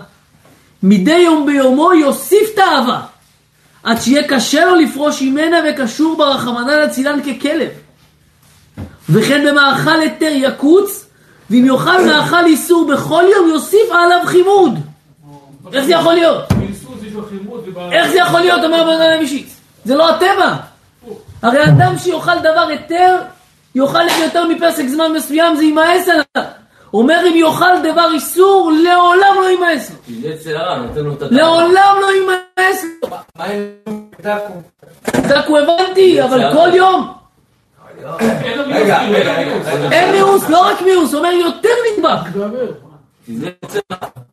[0.83, 3.01] מדי יום ביומו יוסיף האהבה,
[3.83, 7.69] עד שיהיה קשה לו לפרוש ממנה וקשור ברחמנא להצילן ככלב.
[9.11, 11.07] וכן במאכל היתר יקוץ,
[11.51, 14.79] ואם יאכל מאכל איסור בכל יום יוסיף עליו חימוד.
[15.73, 16.43] איך זה יכול להיות?
[17.93, 19.49] איך זה יכול להיות, אומר בן אדם אישית?
[19.85, 20.57] זה לא הטבע.
[21.43, 23.17] הרי אדם שיאכל דבר היתר,
[23.75, 26.51] יאכל את זה יותר מפסק זמן מסוים, זה יימאס עליו.
[26.95, 29.97] אומר אם יאכל דבר איסור, לעולם לא יימאס לו.
[31.31, 33.09] לעולם לא יימאס לו.
[33.37, 34.09] מה עם?
[35.17, 37.13] דקו הבנתי, אבל כל יום.
[38.21, 39.55] אין רגע, רגע, רגע.
[39.73, 40.13] רגע.
[40.13, 42.39] מיאוס, לא רק מיאוס, אומר יותר נדבק.
[43.29, 43.51] זה.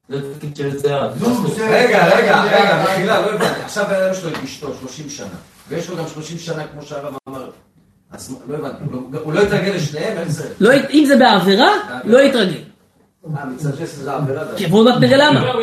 [0.09, 1.09] זה התפקיד של הרע.
[1.69, 3.61] רגע, רגע, רגע, מחילה, לא הבנתי.
[3.65, 5.27] עכשיו בן אדם יש לו את אשתו 30 שנה,
[5.69, 7.49] ויש לו גם 30 שנה, כמו שהרב אמר.
[8.12, 8.75] אז לא הבנתי,
[9.23, 10.17] הוא לא- לא יתרגל לשניהם?
[10.17, 10.49] איך זה?
[10.60, 11.69] לא אם זה בעבירה,
[12.04, 12.60] לא יתרגל.
[13.38, 14.43] אה, מצד שזה עבירה.
[14.58, 15.45] כי בואו נראה למה.
[15.45, 15.54] לא,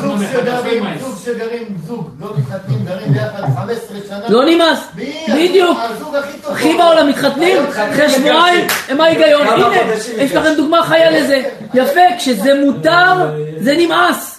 [0.00, 0.84] זוג שגרים.
[1.00, 4.28] זוג שגרים, זוג, לא מתחתנים, גרים ביחד 15 שנה.
[4.28, 4.78] לא נמאס.
[5.28, 5.78] בדיוק.
[6.50, 7.56] הכי בעולם מתחתנים,
[7.92, 9.46] אחרי שבועיים, הם ההיגיון.
[9.48, 9.66] הנה,
[10.16, 11.42] יש לכם דוגמה חיה לזה.
[11.74, 13.12] יפה, כשזה מותר,
[13.58, 14.33] זה נמאס.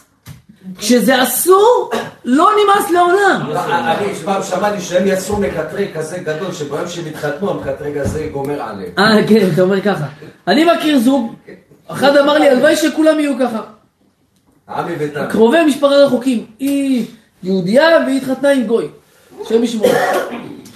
[0.77, 1.91] כשזה אסור,
[2.25, 3.41] לא נמאס לעולם.
[3.51, 8.91] אני פעם שמעתי שהם יצאו מקטרג כזה גדול, שביום שהם התחתנו, המקטרג הזה גומר עליהם.
[8.97, 10.05] אה, כן, אתה אומר ככה.
[10.47, 11.33] אני מכיר זוג,
[11.87, 13.61] אחד אמר לי, הלוואי שכולם יהיו ככה.
[14.69, 15.31] עמי וטאקו.
[15.31, 16.45] קרובי משפחה רחוקים.
[16.59, 17.05] היא
[17.43, 18.87] יהודייה והיא התחתנה עם גוי.
[19.41, 19.87] השם ישמור.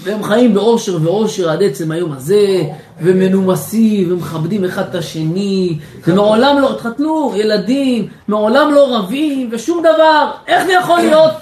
[0.04, 2.64] והם חיים באושר ואושר עד עצם היום הזה,
[3.02, 10.32] ומנומסים, ומכבדים אחד את השני, ומעולם לא, התחתנו, ילדים, מעולם לא רבים, ושום דבר.
[10.48, 11.34] איך זה יכול להיות?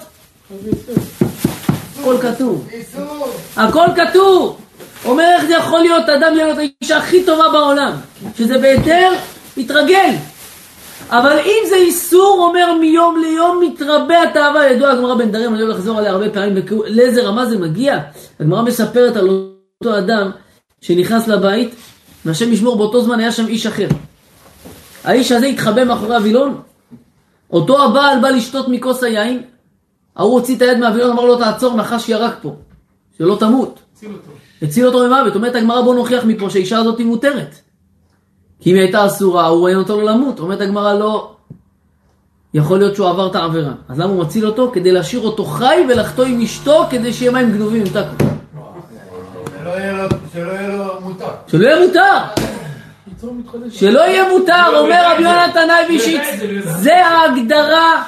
[2.00, 2.68] הכל כתוב.
[3.56, 4.56] הכל כתוב.
[5.04, 7.92] אומר איך זה יכול להיות, אדם את האישה הכי טובה בעולם.
[8.38, 9.12] שזה בהיתר,
[9.56, 10.14] יתרגל.
[11.10, 15.68] אבל אם זה איסור, אומר מיום ליום מתרבה התאווה, ידוע הגמרא בן דרים, אני לא
[15.68, 17.98] לחזור עליה הרבה פעמים, לאיזה רמה זה מגיע.
[18.40, 20.30] הגמרא מספרת על אותו אדם
[20.80, 21.74] שנכנס לבית,
[22.24, 23.88] והשם ישמור באותו זמן היה שם איש אחר.
[25.04, 26.60] האיש הזה התחבא מאחורי הווילון,
[27.50, 29.42] אותו הבעל בא לשתות מכוס היין,
[30.16, 32.56] ההוא הוציא את היד מהווילון, אמר לו תעצור, נחש ירק פה,
[33.18, 33.80] שלא תמות.
[33.94, 34.30] הציל אותו.
[34.62, 37.67] הציל אותו ממוות, אומרת הגמרא בוא נוכיח מפה שהאישה הזאת מותרת.
[38.60, 40.40] כי אם היא הייתה אסורה, הוא היה נותן לו למות.
[40.40, 41.30] אומרת הגמרא לא,
[42.54, 43.72] יכול להיות שהוא עבר את העבירה.
[43.88, 44.70] אז למה הוא מציל אותו?
[44.74, 48.24] כדי להשאיר אותו חי ולחטוא עם אשתו כדי שיהיה מים גנובים עם טקו.
[50.32, 51.26] שלא יהיה לו- מותר.
[51.46, 52.18] שלא יהיה מותר!
[53.70, 55.22] שלא יהיה מותר, לא, אומר רבי.
[55.22, 56.22] יונתן אייבישיץ,
[56.64, 58.02] זה, ההגדרה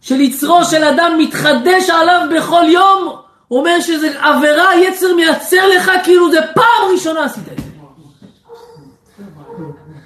[0.00, 3.14] של יצרו של אדם מתחדש עליו בכל יום.
[3.48, 7.59] הוא אומר שזה עבירה, יצר מייצר לך כאילו זה פעם ראשונה עשית את זה.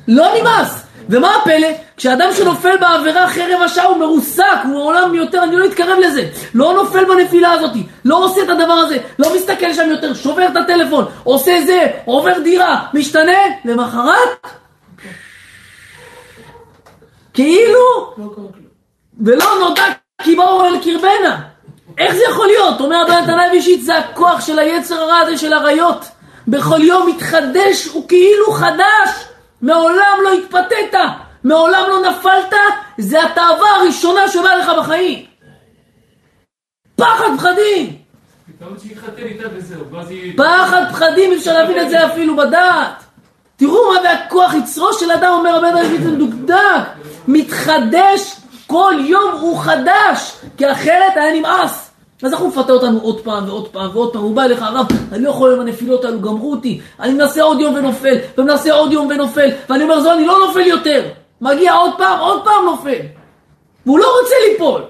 [0.08, 0.86] לא נמאס.
[1.08, 1.68] ומה הפלא?
[1.96, 6.28] כשאדם שנופל בעבירה אחרי רבע שעה הוא מרוסק, הוא מעולם יותר, אני לא אתקרב לזה.
[6.54, 7.70] לא נופל בנפילה הזאת,
[8.04, 12.38] לא עושה את הדבר הזה, לא מסתכל שם יותר, שובר את הטלפון, עושה זה, עובר
[12.38, 14.46] דירה, משתנה, למחרת
[17.34, 18.14] כאילו,
[19.20, 19.84] ולא נודע
[20.22, 21.40] כי באו אל קרבנה.
[21.98, 22.80] איך זה יכול להיות?
[22.80, 26.04] אומר הבן נתנאי אישית, זה הכוח של היצר הרע הזה של אריות.
[26.48, 29.24] בכל יום מתחדש, הוא כאילו חדש.
[29.64, 30.94] מעולם לא התפתית,
[31.44, 32.54] מעולם לא נפלת,
[32.98, 35.24] זה התאווה הראשונה שבאה לך בחיים.
[36.96, 37.96] פחד פחדים.
[40.36, 43.04] פחד פחדים, אי אפשר להבין את זה אפילו בדעת.
[43.56, 46.84] תראו מה זה הכוח יצרו של אדם, אומר רבי דוד זה מדוקדק.
[47.28, 51.83] מתחדש, כל יום הוא חדש, כי אחרת היה נמאס.
[52.24, 54.22] אז איך הוא מפתה אותנו עוד פעם ועוד פעם ועוד פעם?
[54.22, 56.80] הוא בא אליך, הרב, אני לא יכול עם הנפילות האלו, גמרו אותי.
[57.00, 60.60] אני מנסה עוד יום ונופל, ומנסה עוד יום ונופל, ואני אומר, זו, אני לא נופל
[60.60, 61.02] יותר.
[61.40, 62.98] מגיע עוד פעם, עוד פעם נופל.
[63.86, 64.82] והוא לא רוצה ליפול.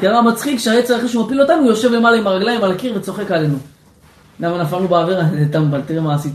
[0.00, 2.92] כי הרי המצחיק שהעץ אחרי שהוא מפיל אותנו, הוא יושב למעלה עם הרגליים על הקיר
[2.96, 3.56] וצוחק עלינו.
[4.40, 5.22] למה נפלנו בעבירה?
[5.52, 6.34] טמבל, תראה מה עשית.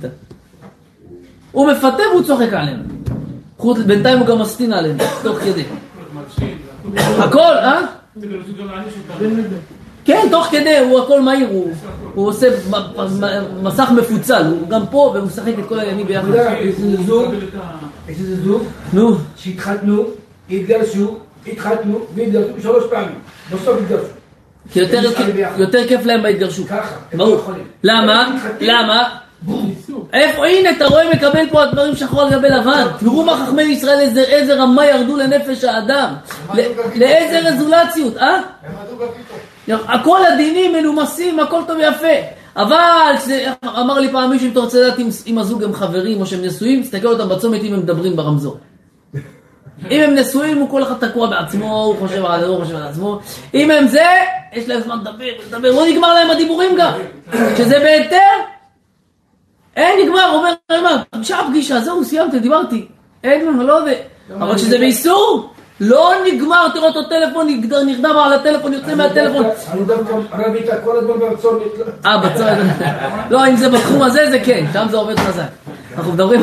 [1.51, 2.83] הוא מפתה והוא צוחק עלינו.
[3.57, 5.63] חוץ, בינתיים הוא גם מסטין עלינו, תוך כדי.
[6.97, 7.81] הכל, אה?
[10.09, 11.71] כן, תוך כדי, הוא הכל מהיר, הוא,
[12.13, 12.47] הוא עושה
[13.63, 16.27] מסך מפוצל, הוא גם פה והוא משחק את כל העניינים ביחד.
[16.61, 17.33] יש איזה זוג,
[18.09, 20.03] יש איזה זוג נו, שהתחתנו,
[20.49, 21.17] התגרשו,
[21.47, 23.19] התחתנו והתגרשו שלוש פעמים.
[23.51, 24.13] בסוף התגרשו.
[24.71, 24.79] כי
[25.57, 26.67] יותר, כיף להם בהתגרשות.
[26.67, 27.35] ככה, הם לא.
[27.39, 27.63] יכולים.
[27.83, 28.29] למה?
[28.35, 28.69] מתחתנים.
[28.69, 29.09] למה?
[30.13, 32.87] איפה, הנה, אתה רואה מקבל פה הדברים שחור על גבי לבן.
[32.99, 36.13] תראו מה חכמי ישראל, איזה, איזה רמה ירדו לנפש האדם.
[36.95, 38.35] לאיזה רזולציות, אה?
[38.35, 38.41] הם
[38.81, 39.39] עדו בפיתות.
[39.69, 42.07] הכל עדינים, מנומסים, הכל טוב ויפה.
[42.55, 43.45] אבל, שזה-
[43.79, 46.41] אמר לי פעם מישהו, אם אתה רוצה לדעת אם, אם הזוג הם חברים או שהם
[46.45, 48.57] נשואים, תסתכל אותם בצומת אם הם מדברים ברמזור.
[49.91, 52.83] אם הם נשואים, הוא כל אחד תקוע בעצמו, הוא חושב על זה, הוא חושב על
[52.83, 53.19] עצמו.
[53.53, 54.05] אם הם זה,
[54.53, 56.91] יש להם זמן לדבר, לדבר, לא נגמר להם הדיבורים גם.
[57.55, 58.17] כשזה בהיתר,
[59.75, 60.53] אין נגמר, אומר,
[61.13, 62.87] מה, שעה פגישה, זהו, סיימתי, דיברתי.
[63.23, 63.93] אין, לא יודע.
[64.35, 65.49] אבל כשזה באיסור,
[65.81, 67.47] לא נגמר, תראה אותו טלפון,
[67.85, 69.45] נרדם על הטלפון, יוצא מהטלפון.
[69.71, 71.59] אני דווקא רב איתה כל הזמן ברצון.
[72.05, 72.55] אה, בצד.
[73.29, 75.43] לא, אם זה בתחום הזה, זה כן, שם זה עובד חזק.
[75.97, 76.41] אנחנו מדברים.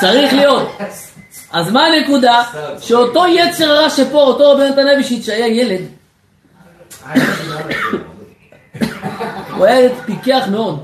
[0.00, 0.68] צריך להיות.
[1.52, 2.42] אז מה הנקודה?
[2.80, 5.80] שאותו יצר הרע שפה, אותו בן נתנאבישיץ' שהיה ילד,
[9.56, 10.78] הוא היה פיקח מאוד.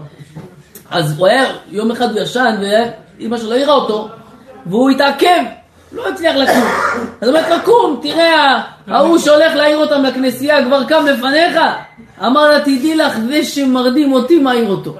[0.90, 4.08] אז הוא היה, יום אחד הוא ישן, ואימא שלו העירה אותו,
[4.66, 5.42] והוא התעכב,
[5.92, 6.62] לא הצליח לקום.
[7.20, 11.60] אז הוא אומר לו, קום, תראה, ההוא שהולך להעיר אותם לכנסייה כבר קם לפניך.
[12.26, 14.94] אמר לה, תדעי לך, זה שמרדים אותי, מעיר אותו.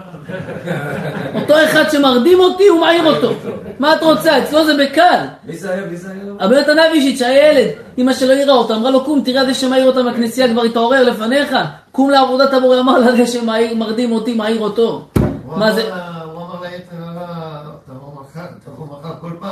[1.35, 3.31] אותו אחד שמרדים אותי, הוא מעיר אותו.
[3.79, 4.39] מה את רוצה?
[4.39, 5.19] אצלו זה בקל.
[5.45, 5.83] מי זה היה?
[5.91, 6.33] מי זה היה?
[6.41, 7.69] הבן נתנאבישיץ' שהיה ילד,
[7.99, 11.57] אמא שלו העירה אותו, אמרה לו קום, תראה זה שמעיר אותם לכנסייה כבר התעורר לפניך,
[11.93, 15.03] קום לעבודת הבורא, אמר לה זה שמרדים אותי, מעיר אותו.
[15.15, 15.89] הוא מה אמר זה?
[15.89, 15.95] לה-
[16.33, 16.95] הוא אמר ליצר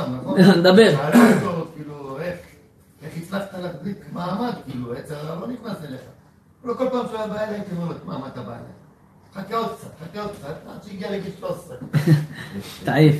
[0.03, 0.39] פעם, נכון?
[0.59, 0.91] נדבר.
[0.91, 2.35] שאלה אותו, כאילו, איך,
[3.03, 6.01] איך הצלחת להחזיק מעמד, כאילו, יצר הרע לא נכנס אליך.
[6.65, 8.77] לא כל פעם שהוא היה בא אליי, הייתי אומר לו, מה, מה אתה בא אליי?
[9.35, 11.77] חכה עוד קצת, חכה עוד קצת, עד שהגיע לגיל 13.
[12.83, 13.15] תעיף.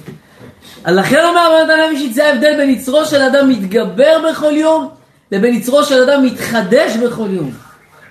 [0.87, 4.89] לכן אומר הבן נתנאבישיץ' זה ההבדל בין יצרו של אדם מתגבר בכל יום,
[5.31, 7.51] לבין יצרו של אדם מתחדש בכל יום.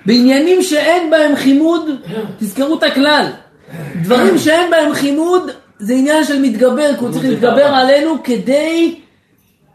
[0.06, 1.90] בעניינים שאין בהם חימוד,
[2.38, 3.26] תזכרו את הכלל.
[4.02, 9.00] דברים שאין בהם חימוד, זה עניין של מתגבר, כי הוא צריך להתגבר עלינו כדי...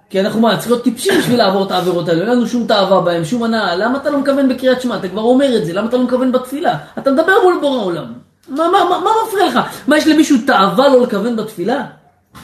[0.10, 3.02] כי אנחנו מה, צריך להיות טיפשים בשביל לעבור את העבירות האלה, אין לנו שום תאווה
[3.02, 4.98] בהם, שום הנאה, למה אתה לא מכוון בקריאת שמע?
[4.98, 6.78] אתה כבר אומר את זה, למה אתה לא מכוון בתפילה?
[6.98, 8.14] אתה מדבר מול בורא עולם.
[8.50, 9.60] מה, מה, מה, מה מפריע לך?
[9.88, 11.86] מה, יש למישהו תאווה לא לכוון בתפילה?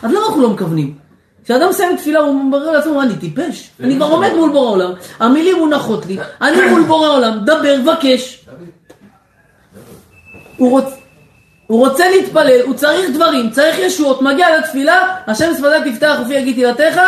[0.04, 0.96] אז למה אנחנו לא מכוונים?
[1.46, 3.70] כשאדם מסיים תפילה הוא אומר לעצמו, אני טיפש?
[3.80, 8.46] אני כבר עומד מול בורא עולם, המילים מונחות לי, אני מול בורא עולם, דבר, בקש.
[10.58, 11.07] הוא רוצה...
[11.67, 16.56] הוא רוצה להתפלל, הוא צריך דברים, צריך ישועות, מגיע לתפילה, השם שפתי תפתח ופי יגיד
[16.56, 17.01] תהילתך,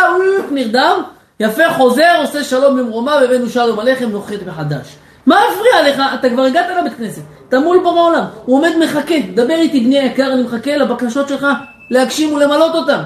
[0.52, 1.02] נרדם,
[1.40, 4.96] יפה חוזר, עושה שלום במרומיו, הבאנו שלום עליכם, נוחת מחדש.
[5.26, 6.02] מה הפריע לך?
[6.20, 10.00] אתה כבר הגעת לבית כנסת, אתה מול בורא עולם, הוא עומד מחכה, דבר איתי בני
[10.00, 11.48] היקר, אני מחכה לבקשות שלך
[11.90, 13.00] להגשים ולמלות אותם.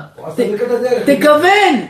[1.06, 1.86] תכוון!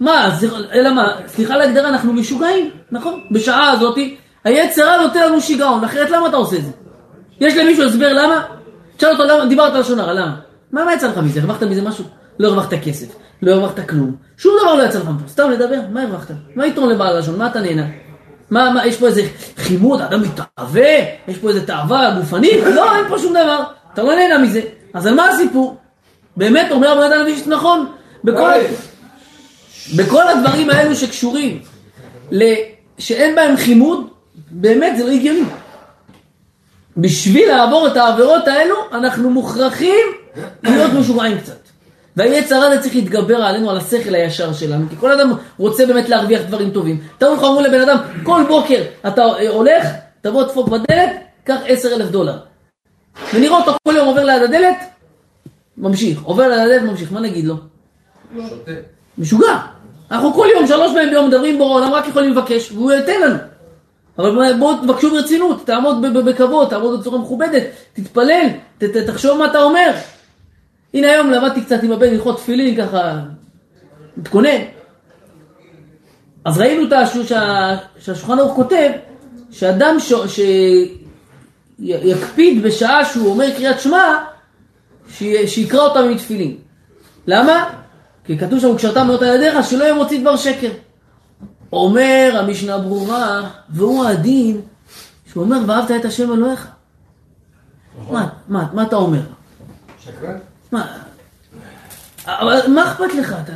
[0.00, 3.20] מה, זה, אלא מה, סליחה על ההגדרה, אנחנו משוגעים, נכון?
[3.30, 6.70] בשעה הזאתי, היצר הרע נותן לנו שיגעון, אחרת למה אתה עושה את זה?
[7.40, 8.55] יש למישהו הסבר למה?
[8.96, 10.36] תשאל אותו למה, דיברת על לשון הרע, למה?
[10.72, 11.40] מה, מה יצא לך מזה?
[11.40, 12.04] הרווחת מזה משהו?
[12.38, 13.06] לא הרווחת כסף,
[13.42, 16.30] לא הרווחת כלום, שום דבר לא יצא לך מפה, סתם לדבר, מה הרווחת?
[16.54, 17.38] מה יתרון לבעל לשון?
[17.38, 17.86] מה אתה נהנה?
[18.50, 19.22] מה, מה, יש פה איזה
[19.56, 20.90] חימוד, האדם מתאווה,
[21.28, 22.64] יש פה איזה תאווה גופנית?
[22.74, 23.62] לא, אין פה שום דבר,
[23.94, 24.60] אתה לא נהנה מזה.
[24.94, 25.76] אז על מה הסיפור?
[26.36, 27.86] באמת, אומר הבן אדם הנביא נכון,
[28.24, 28.50] בכל,
[29.96, 31.60] בכל הדברים האלו שקשורים.
[32.98, 34.08] שאין בהם חימוד,
[34.50, 35.44] באמת זה לא הגיוני.
[36.96, 40.06] בשביל לעבור את העבירות האלו, אנחנו מוכרחים
[40.62, 41.66] להיות משוגעים קצת.
[42.16, 46.42] והיצר הזה צריך להתגבר עלינו, על השכל הישר שלנו, כי כל אדם רוצה באמת להרוויח
[46.42, 47.00] דברים טובים.
[47.18, 49.86] תראו לך, אמרו לבן אדם, כל בוקר אתה אה, הולך,
[50.20, 51.10] תבוא תדפוק בדלת,
[51.44, 52.38] קח עשר אלף דולר.
[53.34, 54.76] ונראה אותו כל יום עובר ליד הדלת,
[55.78, 57.56] ממשיך, עובר ליד הדלת, ממשיך, מה נגיד לו?
[58.36, 58.72] שותה.
[59.18, 59.58] משוגע.
[60.10, 63.36] אנחנו כל יום, שלוש פעמים ביום מדברים בורא עולם, רק יכולים לבקש, והוא ייתן לנו.
[64.18, 68.46] אבל בואו תבקשו ברצינות, תעמוד בכבוד, תעמוד בצורה מכובדת, תתפלל,
[68.78, 69.90] ת- ת- תחשוב מה אתה אומר.
[70.94, 73.18] הנה היום למדתי קצת עם הבן הלכות תפילין, ככה,
[74.16, 74.58] מתכונן.
[76.44, 76.82] אז ראינו
[77.98, 78.90] שהשולחן ערוך כותב,
[79.50, 80.12] שאדם ש...
[80.12, 80.40] ש...
[81.78, 84.16] יקפיד בשעה שהוא אומר קריאת שמע,
[85.10, 86.56] שי- שיקרא אותה מתפילין.
[87.26, 87.70] למה?
[88.24, 90.68] כי כתוב שם, וקשרת מאוד על ידיך, שלא יהיה מוציא דבר שקר.
[91.72, 94.60] אומר המשנה ברורה, והוא הדין,
[95.32, 96.68] שהוא אומר, ואהבת את השם אלוהיך.
[98.10, 99.20] מה, מה, מה אתה אומר?
[100.04, 100.36] שקרן?
[100.72, 100.86] מה,
[102.26, 103.36] אבל מה אכפת לך?
[103.44, 103.52] אתה,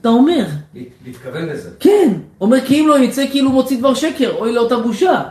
[0.00, 0.44] אתה אומר,
[0.74, 1.70] להת- להתכוון לזה.
[1.80, 5.22] כן, אומר כי אם לא יצא כאילו מוציא דבר שקר, אוי לאותה בושה.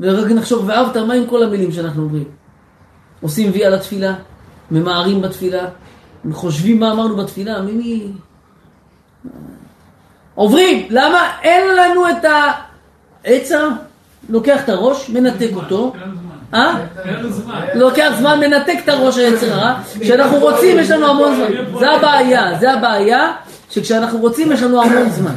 [0.00, 2.24] ורגע נחשוב, ואהבת, מה עם כל המילים שאנחנו אומרים?
[3.20, 4.14] עושים וי על התפילה,
[4.70, 5.68] ממהרים בתפילה,
[6.32, 8.06] חושבים מה אמרנו בתפילה, מי מי...
[10.36, 11.30] עוברים, למה?
[11.42, 12.24] אין לנו את
[13.24, 13.68] העצה,
[14.28, 15.92] לוקח את הראש, מנתק אותו.
[16.54, 16.74] אה?
[17.74, 19.74] לוקח זמן, מנתק את הראש היצר הרע.
[20.00, 21.78] כשאנחנו רוצים, יש לנו המון זמן.
[21.78, 23.32] זה הבעיה, זה הבעיה,
[23.70, 25.34] שכשאנחנו רוצים, יש לנו המון זמן.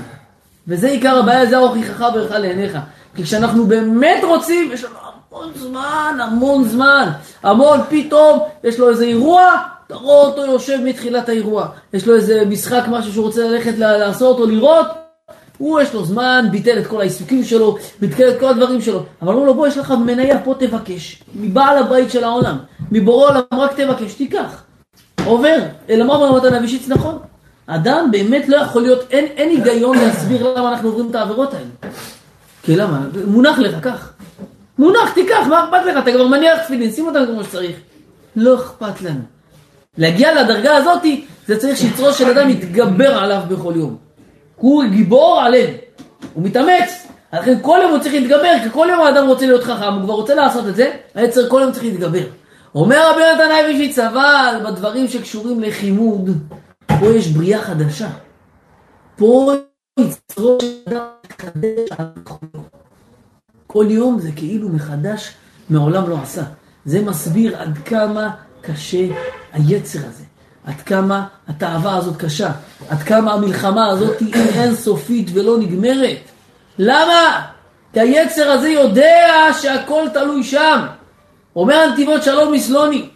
[0.67, 2.77] וזה עיקר הבעיה, זה ההוכיחך ברך לעיניך.
[3.15, 4.95] כי כשאנחנו באמת רוצים, יש לנו
[5.31, 7.09] המון זמן, המון זמן.
[7.43, 9.57] המון, פתאום, יש לו איזה אירוע,
[9.89, 11.67] אתה רואה אותו יושב מתחילת האירוע.
[11.93, 14.85] יש לו איזה משחק, משהו שהוא רוצה ללכת לעשות או לראות,
[15.57, 19.03] הוא יש לו זמן, ביטל את כל העיסוקים שלו, ביטל את כל הדברים שלו.
[19.21, 21.23] אבל אמרו לו, בוא, יש לך מניה, פה תבקש.
[21.35, 22.57] מבעל הבית של העולם,
[22.91, 24.63] מבורא עולם, רק תבקש, תיקח.
[25.25, 25.59] עובר.
[25.89, 27.19] אלא מה אומר מתן אבישיץ נכון?
[27.67, 31.93] אדם באמת לא יכול להיות, אין, אין היגיון להסביר למה אנחנו עוברים את העבירות האלה.
[32.63, 32.99] כי למה?
[33.27, 34.13] מונח לך, קח.
[34.79, 36.03] מונח, תיקח, מה אכפת לך?
[36.03, 37.75] אתה כבר מניח תפילין, שים אותם כמו שצריך.
[38.35, 39.38] לא אכפת לנו.
[39.97, 41.03] להגיע לדרגה הזאת,
[41.47, 43.97] זה צריך שיצרו של אדם יתגבר עליו בכל יום.
[44.55, 45.73] הוא גיבור עלינו,
[46.33, 47.07] הוא מתאמץ.
[47.33, 50.13] לכן כל יום הוא צריך להתגבר, כי כל יום האדם רוצה להיות חכם, הוא כבר
[50.13, 52.23] רוצה לעשות את זה, היצר כל יום צריך להתגבר.
[52.75, 56.29] אומר רבי נתן אייבישיץ, אבל בדברים שקשורים לחימוד,
[56.99, 58.09] פה יש בריאה חדשה.
[59.15, 59.53] פה
[59.99, 62.05] יצרו של אדם מתחדש על.
[63.67, 65.33] כל יום זה כאילו מחדש,
[65.69, 66.43] מעולם לא עשה.
[66.85, 68.29] זה מסביר עד כמה
[68.61, 69.07] קשה
[69.53, 70.23] היצר הזה.
[70.65, 72.51] עד כמה התאווה הזאת קשה,
[72.89, 76.19] עד כמה המלחמה הזאת היא אינסופית ולא נגמרת.
[76.77, 77.45] למה?
[77.93, 80.85] כי היצר הזה יודע שהכל תלוי שם.
[81.55, 83.09] אומר הנתיבות שלום מסלוני.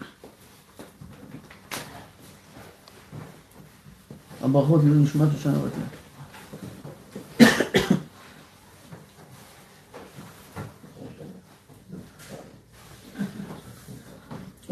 [4.43, 6.02] הברכות לא נשמעת שושנה בת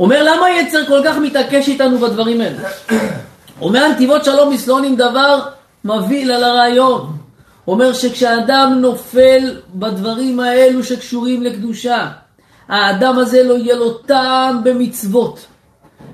[0.01, 2.57] אומר למה יצר כל כך מתעקש איתנו בדברים האלה?
[3.61, 5.39] אומר הנתיבות שלום מסלונים דבר
[5.85, 7.17] מביא על הרעיון.
[7.67, 12.07] אומר שכשאדם נופל בדברים האלו שקשורים לקדושה,
[12.67, 15.45] האדם הזה לא יהיה לו טעם במצוות,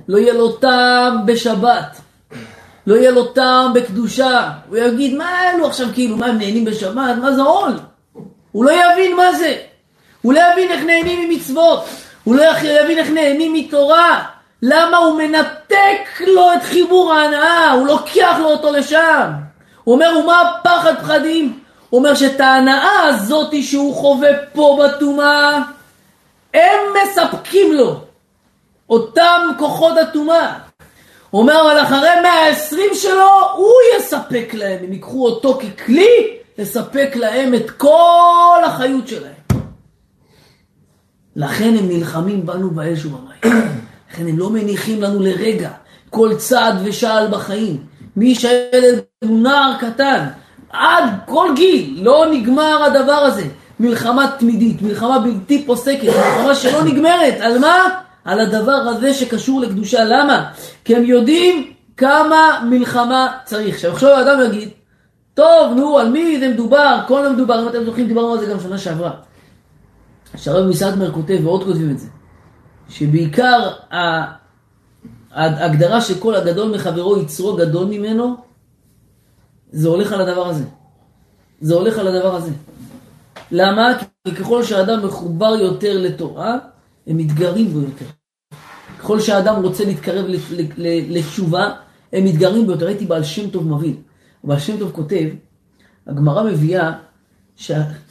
[0.08, 1.98] לא יהיה לו טעם בשבת,
[2.88, 4.50] לא יהיה לו טעם בקדושה.
[4.70, 7.18] הוא יגיד, מה אלו עכשיו כאילו, מה הם נהנים בשבת?
[7.22, 7.80] מה זה עול?
[8.52, 9.56] הוא לא יבין מה זה.
[10.22, 11.86] הוא לא יבין איך נהנים ממצוות.
[12.28, 14.24] הוא לא יבין איך נהנים מתורה.
[14.62, 17.72] למה הוא מנתק לו את חיבור ההנאה?
[17.72, 19.32] הוא לוקח לו אותו לשם.
[19.84, 21.60] הוא אומר, ומה הפחד פחדים?
[21.90, 25.60] הוא אומר שאת ההנאה הזאת שהוא חווה פה בטומאה,
[26.54, 28.00] הם מספקים לו.
[28.90, 30.54] אותם כוחות הטומאה.
[31.30, 34.80] הוא אומר, אבל אחרי 120 שלו, הוא יספק להם.
[34.84, 39.37] הם ייקחו אותו ככלי לספק להם את כל החיות שלהם.
[41.38, 43.64] לכן הם נלחמים בנו באש ובמים.
[44.12, 45.70] לכן הם לא מניחים לנו לרגע
[46.10, 47.78] כל צעד ושעל בחיים.
[48.16, 50.26] מי שהילד הוא נער קטן,
[50.70, 53.44] עד כל גיל, לא נגמר הדבר הזה.
[53.80, 57.34] מלחמה תמידית, מלחמה בלתי פוסקת, מלחמה שלא נגמרת.
[57.40, 57.90] על מה?
[58.26, 60.04] על הדבר הזה שקשור לקדושה.
[60.04, 60.50] למה?
[60.86, 63.76] כי הם יודעים כמה מלחמה צריך.
[63.76, 64.70] עכשיו, עכשיו האדם יגיד,
[65.34, 67.00] טוב, נו, על מי זה מדובר?
[67.08, 69.12] כל זה מדובר, אם אתם זוכרים, דיברנו על זה גם שנה שעברה.
[70.38, 72.08] שהרב מסדמר כותב, ועוד כותבים את זה,
[72.90, 73.70] שבעיקר
[75.32, 78.36] ההגדרה של כל הגדול מחברו יצרו גדול ממנו,
[79.72, 80.64] זה הולך על הדבר הזה.
[81.62, 82.52] זה הולך על הדבר הזה.
[83.52, 83.94] למה?
[84.26, 86.58] כי ככל שהאדם מחובר יותר לתורה,
[87.08, 88.06] הם מתגרים בו יותר.
[89.00, 90.26] ככל שהאדם רוצה להתקרב
[91.10, 91.72] לתשובה,
[92.14, 92.88] הם מתגרים בו יותר.
[92.88, 93.96] הייתי בעל שם טוב מבין.
[94.44, 95.30] בעל שם טוב כותב,
[96.08, 96.92] הגמרא מביאה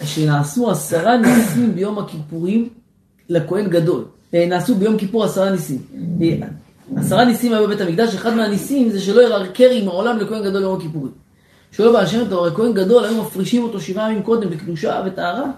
[0.04, 2.68] שנעשו עשרה ניסים ביום הכיפורים
[3.28, 4.04] לכהן גדול.
[4.32, 5.82] נעשו ביום כיפור עשרה ניסים.
[6.96, 10.76] עשרה ניסים היו בבית המקדש, אחד מהניסים זה שלא ירקר עם העולם לכהן גדול ביום
[10.76, 11.12] הכיפורים.
[11.72, 15.50] שואל בעל שם טוב, הרי כהן גדול, היו מפרישים אותו שבעה ימים קודם בקדושה וטהרה.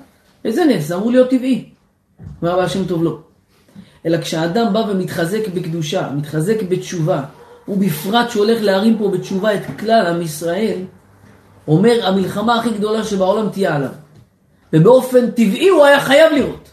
[0.45, 0.93] איזה נס?
[0.93, 1.65] אמור להיות טבעי.
[2.43, 3.19] אומר הבעל שם טוב לא.
[4.07, 7.23] אלא כשאדם בא ומתחזק בקדושה, מתחזק בתשובה,
[7.69, 10.79] ובפרט שהולך להרים פה בתשובה את כלל עם ישראל,
[11.69, 13.89] אומר המלחמה הכי גדולה שבעולם תהיה עליו.
[14.73, 16.71] ובאופן טבעי הוא היה חייב לראות.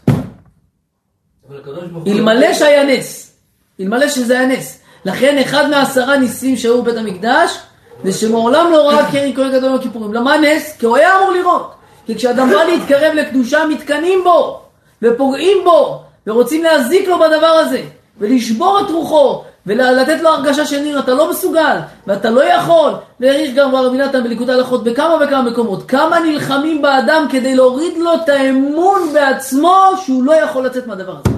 [2.06, 3.36] אלמלא שהיה נס.
[3.80, 4.80] אלמלא שזה היה נס.
[5.04, 7.58] לכן אחד מעשרה ניסים שהיו בבית המקדש,
[8.04, 10.14] זה שמעולם לא ראה קרי כהן גדול יום הכיפורים.
[10.14, 10.76] למה נס?
[10.78, 11.72] כי הוא היה אמור לראות.
[12.06, 14.60] כי כשאדם בא להתקרב לקדושה, מתקנאים בו,
[15.02, 17.82] ופוגעים בו, ורוצים להזיק לו בדבר הזה,
[18.18, 22.92] ולשבור את רוחו, ולתת לו הרגשה של ניר, אתה לא מסוגל, ואתה לא יכול.
[23.20, 25.88] והעריך גם רבי נתן בליקוד ההלכות בכמה וכמה מקומות.
[25.88, 31.36] כמה נלחמים באדם כדי להוריד לו את האמון בעצמו, שהוא לא יכול לצאת מהדבר הזה.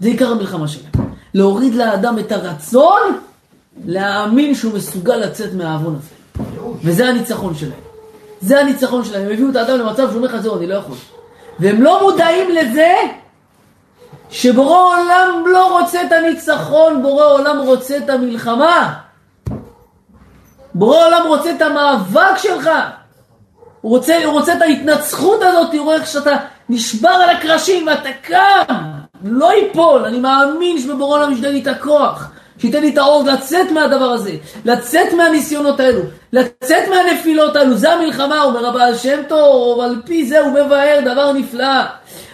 [0.00, 0.92] זה עיקר המלחמה שלהם.
[1.34, 3.18] להוריד לאדם את הרצון
[3.86, 6.44] להאמין שהוא מסוגל לצאת מהעוון הזה.
[6.84, 7.72] וזה הניצחון שלהם.
[8.40, 9.26] זה הניצחון שלהם.
[9.26, 10.96] הם הביאו את האדם למצב שהוא אומר לך, זהו, אני לא יכול.
[11.58, 12.94] והם לא מודעים לזה
[14.32, 18.94] שבורא עולם לא רוצה את הניצחון, בורא עולם רוצה את המלחמה.
[20.74, 22.70] בורא עולם רוצה את המאבק שלך.
[23.80, 26.36] הוא רוצה, הוא רוצה את ההתנצחות הזאת, הוא רואה איך שאתה
[26.68, 28.74] נשבר על הקרשים ואתה קם,
[29.24, 33.70] לא ייפול, אני מאמין שבבורא עולם ישתן לי את הכוח, שייתן לי את העוז לצאת
[33.70, 34.32] מהדבר הזה,
[34.64, 36.02] לצאת מהניסיונות האלו,
[36.32, 41.32] לצאת מהנפילות האלו, זה המלחמה, אומר הבעל שם טוב, על פי זה הוא מבאר דבר
[41.32, 41.82] נפלא.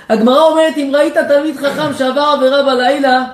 [0.08, 3.24] הגמרא אומרת, אם ראית תלמיד חכם שעבר עבירה בלילה,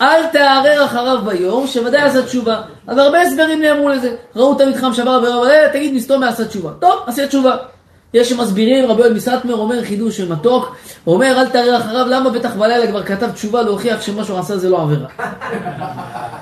[0.00, 2.60] אל תערער אחריו ביום, שוודאי עשה תשובה.
[2.86, 4.14] אז הרבה הסברים נאמרו לזה.
[4.36, 6.70] ראו תלמיד חכם שעבר עבירה בלילה, תגיד מסתום מעשה תשובה.
[6.80, 7.56] טוב, עשה תשובה.
[8.14, 12.30] יש שמסבירים, רבי יואל מסטמר אומר חידוש של מתוק, הוא אומר אל תערער אחריו, למה
[12.30, 15.06] בטח בלילה כבר כתב תשובה להוכיח שמה שהוא עשה זה לא עבירה.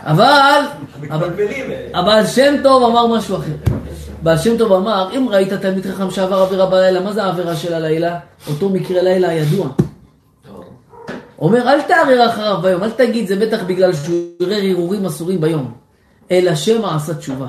[0.04, 0.60] אבל,
[1.00, 1.64] מתבלבלים.
[1.94, 3.52] הבעל שם טוב אמר משהו אחר.
[4.22, 7.74] בעל שם טוב אמר, אם ראית תלמיד חכם שעבר עבירה בלילה, מה זה העבירה של
[7.74, 8.18] הלילה?
[8.48, 9.68] אותו מקרה לילה הידוע.
[11.38, 15.72] אומר, אל תערער אחריו ביום, אל תגיד, זה בטח בגלל שהוא ערער ערעורים אסורים ביום.
[16.30, 17.46] אלא שמא עשה תשובה.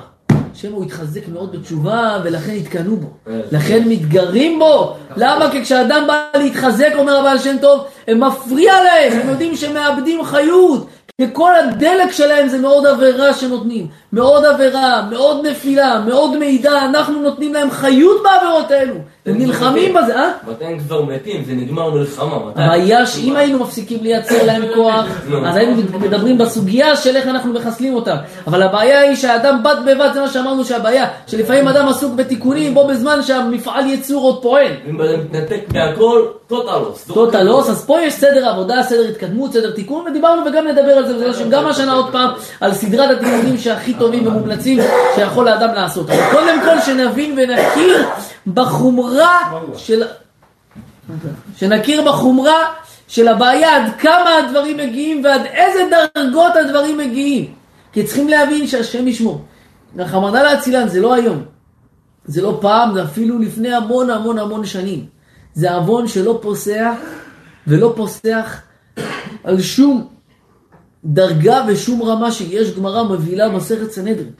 [0.54, 3.08] שמא הוא התחזק מאוד בתשובה, ולכן התקנאו בו.
[3.52, 4.96] לכן מתגרים בו.
[5.16, 5.52] למה?
[5.52, 10.24] כי כשאדם בא להתחזק, אומר הבעל שם טוב, הם מפריע להם, הם יודעים שהם מאבדים
[10.24, 10.88] חיות.
[11.18, 13.88] כי כל הדלק שלהם זה מאוד עבירה שנותנים.
[14.14, 18.96] מאוד עבירה, מאוד נפילה, מאוד מידע, אנחנו נותנים להם חיות בעבירות האלו.
[19.26, 20.32] הם נלחמים בזה, אה?
[20.48, 21.44] מתי הם כבר מתים?
[21.46, 22.38] זה נגמר מלחמה.
[22.46, 22.62] מתי?
[22.62, 25.06] הבעיה שאם היינו מפסיקים לייצר להם כוח,
[25.46, 28.16] אז היינו מדברים בסוגיה של איך אנחנו מחסלים אותם.
[28.48, 32.88] אבל הבעיה היא שהאדם בד בבד, זה מה שאמרנו שהבעיה, שלפעמים אדם עסוק בתיקונים בו
[32.88, 34.72] בזמן שהמפעל ייצור עוד פועל.
[34.90, 37.04] אם אדם מתנתק מהכל, טוטלוס.
[37.08, 41.11] טוטלוס, אז פה יש סדר עבודה, סדר התקדמות, סדר תיקון, ודיברנו וגם נדבר על זה,
[41.14, 42.30] בעזרת השם, גם השנה עוד פעם,
[42.62, 44.80] על סדרת התיקונים שהכי טובים ומומלצים
[45.16, 46.10] שיכול האדם לעשות.
[46.10, 48.08] אבל קודם כל שנבין ונכיר
[48.48, 49.40] בחומרה
[49.78, 50.04] של...
[51.58, 52.74] שנכיר בחומרה
[53.08, 55.80] של הבעיה, עד כמה הדברים מגיעים ועד איזה
[56.16, 57.54] דרגות הדברים מגיעים.
[57.94, 59.42] כי צריכים להבין שהשם ישמור.
[59.98, 61.44] רחמנא להצילן, זה לא היום.
[62.26, 65.06] זה לא פעם, זה אפילו לפני המון המון המון שנים.
[65.54, 66.94] זה עוון שלא פוסח
[67.68, 68.62] ולא פוסח
[69.44, 70.08] על שום
[71.06, 74.32] דרגה ושום רמה שיש גמרא מבהילה מסכת סנהדרין.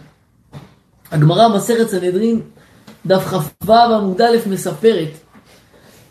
[1.12, 2.42] הגמרא מסכת סנהדרין,
[3.06, 5.10] דף כ"ו עמוד א' מספרת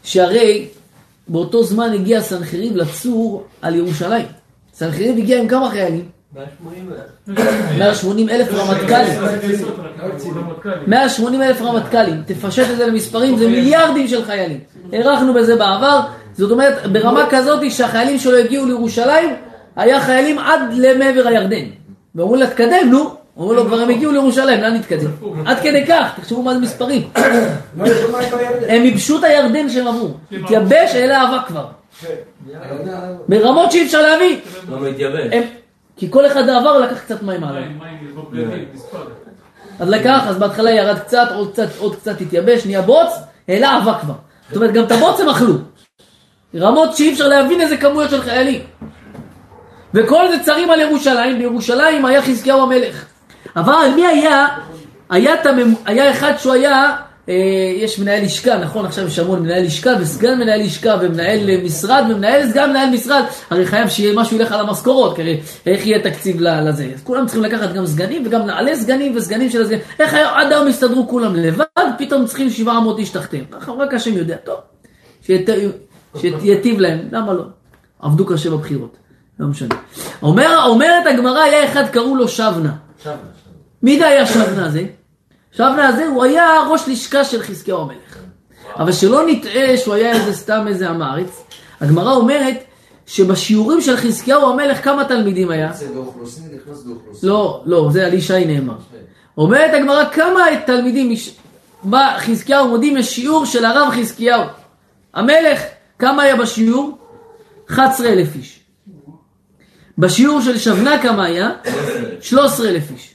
[0.05, 0.69] שהרי
[1.29, 4.27] באותו זמן הגיע סנחריב לצור על ירושלים.
[4.75, 6.09] סנחריב הגיע עם כמה חיילים?
[7.79, 9.21] 180 אלף רמטכ"לים.
[10.87, 14.61] 180 אלף רמטכ"לים, תפשט את זה למספרים, זה מיליארדים של חיילים.
[14.93, 16.01] הערכנו בזה בעבר,
[16.33, 19.31] זאת אומרת, ברמה כזאת שהחיילים שלו הגיעו לירושלים,
[19.77, 21.65] היה חיילים עד למעבר הירדן.
[22.15, 23.15] ואומרים לה, תקדם, נו.
[23.37, 25.11] אומרים לו, כבר הם הגיעו לירושלים, לאן נתקדם?
[25.47, 27.09] עד כדי כך, תחשבו מה זה מספרים.
[27.79, 27.85] לא.
[28.69, 30.09] הם ייבשו את הירדן שהם עברו.
[30.45, 31.67] התייבש, העלה אבק כבר.
[33.29, 34.37] ברמות שאי אפשר להביא.
[34.71, 34.77] לא.
[35.33, 35.43] הם-
[35.97, 37.63] כי כל אחד עבר לקח קצת מים עליו.
[38.75, 38.99] מספר.
[39.81, 43.11] אז לקח, אז בהתחלה ירד קצת, עוד קצת, עוד קצת התייבש, נהיה בוץ,
[43.49, 44.15] העלה אבק כבר.
[44.49, 45.55] זאת אומרת, גם את הבוץ הם אכלו.
[46.57, 48.61] רמות שאי אפשר להבין איזה כמויות של חיילים.
[49.95, 53.05] וכל זה צרים על ירושלים, בירושלים היה חזקיהו המלך.
[53.57, 54.47] אבל מי היה?
[55.11, 56.97] היה, תמם, היה אחד שהוא היה,
[57.29, 57.35] אה,
[57.77, 58.87] יש מנהל לשכה, נכון?
[58.87, 63.25] עכשיו יש המון מנהל לשכה וסגן מנהל לשכה ומנהל אה, משרד ומנהל סגן מנהל משרד.
[63.51, 66.91] הרי חייב שיהיה משהו ילך על המשכורות, כי הרי איך יהיה תקציב לזה?
[66.95, 69.81] אז כולם צריכים לקחת גם סגנים וגם נעלי סגנים וסגנים של הסגנים.
[69.99, 71.65] איך היה, עד היום הסתדרו כולם לבד,
[71.99, 73.45] פתאום צריכים 700 איש תחתיהם.
[73.51, 74.57] ככה רק השם יודע, טוב.
[76.21, 77.45] שיטיב להם, למה לא?
[78.03, 78.97] עבדו קשה בבחירות,
[79.41, 79.75] לא משנה.
[80.23, 82.73] אומר, אומרת הגמרא, היה אחד קראו לו שבנה.
[83.83, 84.85] מי זה היה שבנה הזה?
[85.53, 88.19] שבנה הזה, הוא היה ראש לשכה של חזקיהו המלך.
[88.77, 91.43] אבל שלא נטעה שהוא היה איזה סתם איזה עם הארץ.
[91.81, 92.65] הגמרא אומרת
[93.07, 95.73] שבשיעורים של חזקיהו המלך כמה תלמידים היה?
[95.73, 97.29] זה באוכלוסין, נכנס באוכלוסין.
[97.29, 98.77] לא, לא, זה על ישי נאמר.
[99.39, 101.15] אומרת הגמרא כמה תלמידים,
[101.83, 104.43] בא חזקיהו מודיעים לשיעור של הרב חזקיהו.
[105.15, 105.63] המלך,
[105.99, 106.99] כמה היה בשיעור?
[107.71, 108.60] 11,000 איש.
[110.01, 111.51] בשיעור של שבנה כמה היה?
[112.21, 113.15] 13,000 איש.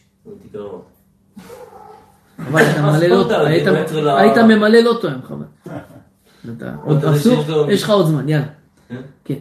[2.49, 5.45] אבל אתה ממלא לא טוב, היית- מטר ל- היית ממלא לא טוב, חבל.
[7.47, 8.45] לו- יש לך עוד זמן, יאללה.
[8.89, 8.95] כן?
[9.25, 9.33] כן.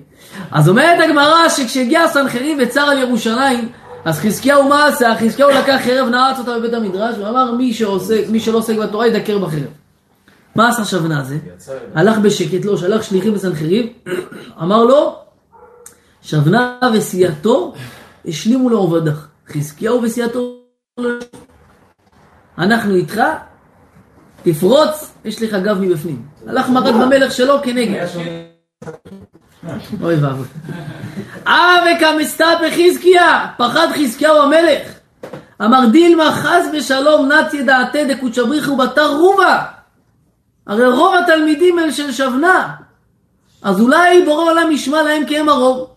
[0.51, 3.69] אז אומרת הגמרא שכשהגיע הסנחריב וצר על ירושלים,
[4.05, 5.15] אז חזקיהו מה עשה?
[5.21, 9.39] חזקיהו לקח חרב, נעץ אותה בבית המדרש, ואמר מי שעוסק, מי שלא עוסק בתורה ידקר
[9.39, 9.63] בחרב.
[10.57, 11.39] מה עשה שבנה הזה?
[11.95, 13.87] הלך בשקט, לא, שלח שליחים לסנחריב,
[14.63, 15.17] אמר לו,
[16.25, 17.73] שבנה וסיעתו
[18.27, 19.27] השלימו לעובדך.
[19.49, 20.57] חזקיהו וסיעתו
[20.99, 21.11] לא
[22.59, 23.21] אנחנו איתך,
[24.43, 26.23] תפרוץ, יש לך גב מבפנים.
[26.47, 28.07] הלך מרד במלך שלו כנגד.
[30.03, 30.47] אוי ואבוי.
[31.47, 34.89] אה וקמסתא בחזקיה, פחד חזקיהו המלך.
[35.63, 39.63] אמר דילמה חס ושלום נצי דעתי דקודשבריחו בתר רובה.
[40.67, 42.75] הרי רוב התלמידים הם של שבנה.
[43.63, 45.94] אז אולי בורא עולם ישמע להם כי הם הרוב.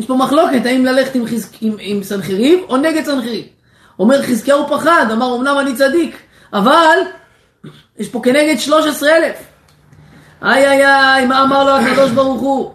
[0.00, 1.48] יש פה מחלוקת האם ללכת עם, חזק...
[1.60, 3.44] עם, עם סנחריב או נגד סנחריב.
[3.98, 6.16] אומר חזקיהו פחד, אמר אמנם אני צדיק,
[6.52, 6.98] אבל
[7.98, 9.34] יש פה כנגד 13,000.
[10.42, 12.72] איי איי איי, מה אמר לו הקדוש ברוך הוא?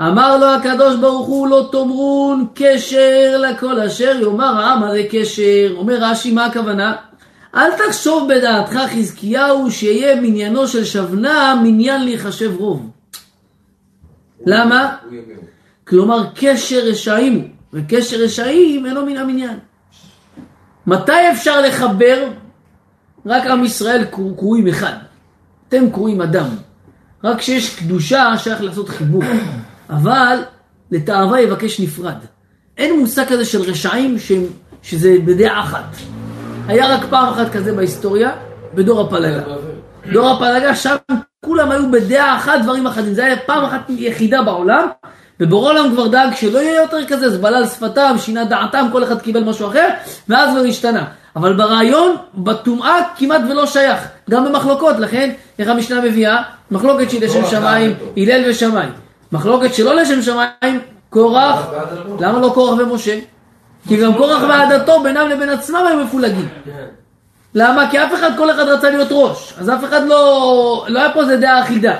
[0.00, 5.74] אמר לו הקדוש ברוך הוא לא תאמרון קשר לכל אשר יאמר העם הרי קשר.
[5.76, 6.96] אומר רש"י מה הכוונה?
[7.54, 12.90] אל תחשוב בדעתך חזקיהו שיהיה מניינו של שבנה מניין להיחשב רוב.
[14.46, 14.96] למה?
[15.88, 19.58] כלומר קשר רשעים הוא, וקשר רשעים אינו מן המניין.
[20.86, 22.28] מתי אפשר לחבר?
[23.26, 24.92] רק עם ישראל קרו- קרואים אחד.
[25.68, 26.48] אתם קרואים אדם.
[27.24, 29.22] רק כשיש קדושה שייך לעשות חיבור.
[29.90, 30.38] אבל
[30.90, 32.16] לתאווה יבקש נפרד.
[32.76, 34.42] אין מושג כזה של רשעים שהם,
[34.82, 35.96] שזה בדעה אחת.
[36.66, 38.30] היה רק פעם אחת כזה בהיסטוריה,
[38.74, 39.42] בדור הפלגה.
[40.12, 40.96] דור הפלגה שם
[41.44, 43.14] כולם היו בדעה אחת דברים אחדים.
[43.14, 44.88] זה היה פעם אחת יחידה בעולם,
[45.40, 49.20] ובורא עולם כבר דאג שלא יהיה יותר כזה, אז בלל שפתם, שינה דעתם, כל אחד
[49.20, 49.88] קיבל משהו אחר,
[50.28, 51.04] ואז כבר השתנה.
[51.36, 54.00] אבל ברעיון, בטומאה כמעט ולא שייך.
[54.30, 56.42] גם במחלוקות, לכן, איך המשנה מביאה?
[56.70, 58.04] מחלוקת שהיא לשם קורח שמיים, ועדתו.
[58.16, 58.90] הלל ושמיים.
[59.32, 60.80] מחלוקת שלא לשם שמיים,
[61.10, 61.66] קורח,
[62.20, 63.18] למה לא קורח ומשה?
[63.88, 66.48] כי גם קורח ועדתו בינם לבין עצמם היו מפולגים.
[67.54, 67.90] למה?
[67.90, 69.54] כי אף אחד, כל אחד רצה להיות ראש.
[69.58, 70.86] אז אף אחד לא...
[70.88, 71.96] לא היה פה איזה דעה אחידה.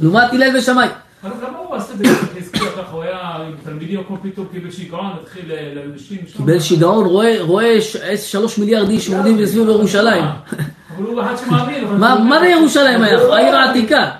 [0.00, 0.90] לעומת הלל ושמיים.
[1.24, 2.92] אבל למה הוא עשה את זה חזקיה ככה?
[2.92, 6.36] הוא היה עם תלמידים, הכל פתאום קיבל שיגעון, התחיל לאנשים שם.
[6.36, 7.06] קיבל שיגעון,
[7.40, 7.80] רואה,
[8.16, 10.24] שלוש מיליארד איש שעומדים סביב ירושלים.
[10.96, 11.84] אבל הוא אחד שמאמין.
[12.28, 13.18] מה זה ירושלים היה?
[13.18, 14.10] העיר העתיקה.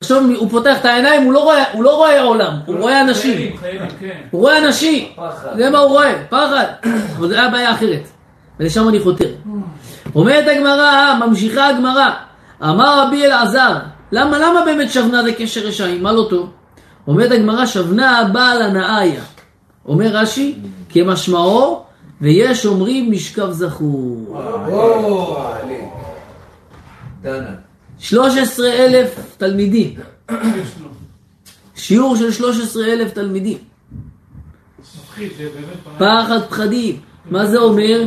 [0.00, 3.56] תחשוב, הוא פותח את העיניים, הוא לא רואה, לא רואה עולם, הוא רואה אנשים.
[4.00, 4.20] כן.
[4.30, 5.08] הוא רואה אנשים.
[5.56, 6.64] זה מה הוא רואה, פחד.
[7.18, 8.08] אבל זה היה בעיה אחרת.
[8.60, 9.28] ולשם אני חותר.
[10.14, 12.10] אומרת הגמרא, ממשיכה הגמרא,
[12.62, 13.76] אמר רבי אלעזר,
[14.12, 16.02] למה, למה באמת שבנה זה קשר רשעים?
[16.02, 16.50] מה לא טוב?
[17.06, 19.22] אומרת הגמרא, שבנה בעל הנאיה.
[19.86, 21.84] אומר רש"י, כמשמעו,
[22.20, 24.36] ויש אומרים משכב זכור.
[24.68, 25.80] או, עלי.
[27.22, 27.50] דנה.
[27.98, 29.94] 13 אלף תלמידים.
[31.74, 33.58] שיעור של 13 אלף תלמידים.
[35.98, 37.00] פחד פחדים.
[37.30, 38.06] מה זה אומר?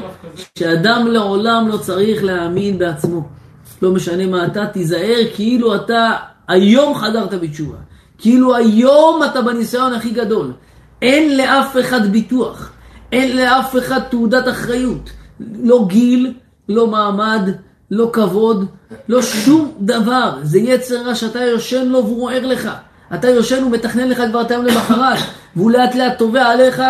[0.59, 3.38] שאדם לעולם לא צריך להאמין בעצמו.
[3.81, 6.11] לא משנה מה אתה, תיזהר כאילו אתה
[6.47, 7.77] היום חדרת בתשובה.
[8.17, 10.51] כאילו היום אתה בניסיון הכי גדול.
[11.01, 12.71] אין לאף אחד ביטוח.
[13.11, 15.09] אין לאף אחד תעודת אחריות.
[15.63, 16.33] לא גיל,
[16.69, 17.49] לא מעמד,
[17.91, 18.65] לא כבוד,
[19.07, 20.33] לא שום דבר.
[20.43, 22.69] זה יצר רע שאתה יושן לו והוא ער לך.
[23.13, 25.17] אתה יושן, הוא מתכנן לך כבר את היום למחרת,
[25.55, 26.83] והוא לאט לאט טובע עליך,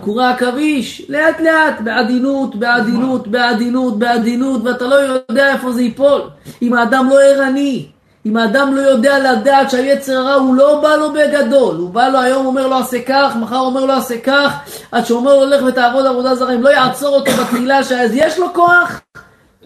[0.00, 6.22] קורע עכביש, לאט לאט, בעדינות, בעדינות, בעדינות, בעדינות, ואתה לא יודע איפה זה ייפול.
[6.62, 7.86] אם האדם לא ערני,
[8.26, 12.20] אם האדם לא יודע לדעת שהיצר הרע הוא לא בא לו בגדול, הוא בא לו
[12.20, 14.52] היום אומר לו עשה כך, מחר אומר לו עשה כך,
[14.92, 18.54] עד שאומר לו לך ותעבוד עבודה זרה, אם לא יעצור אותו בתחילה, שאז יש לו
[18.54, 19.00] כוח,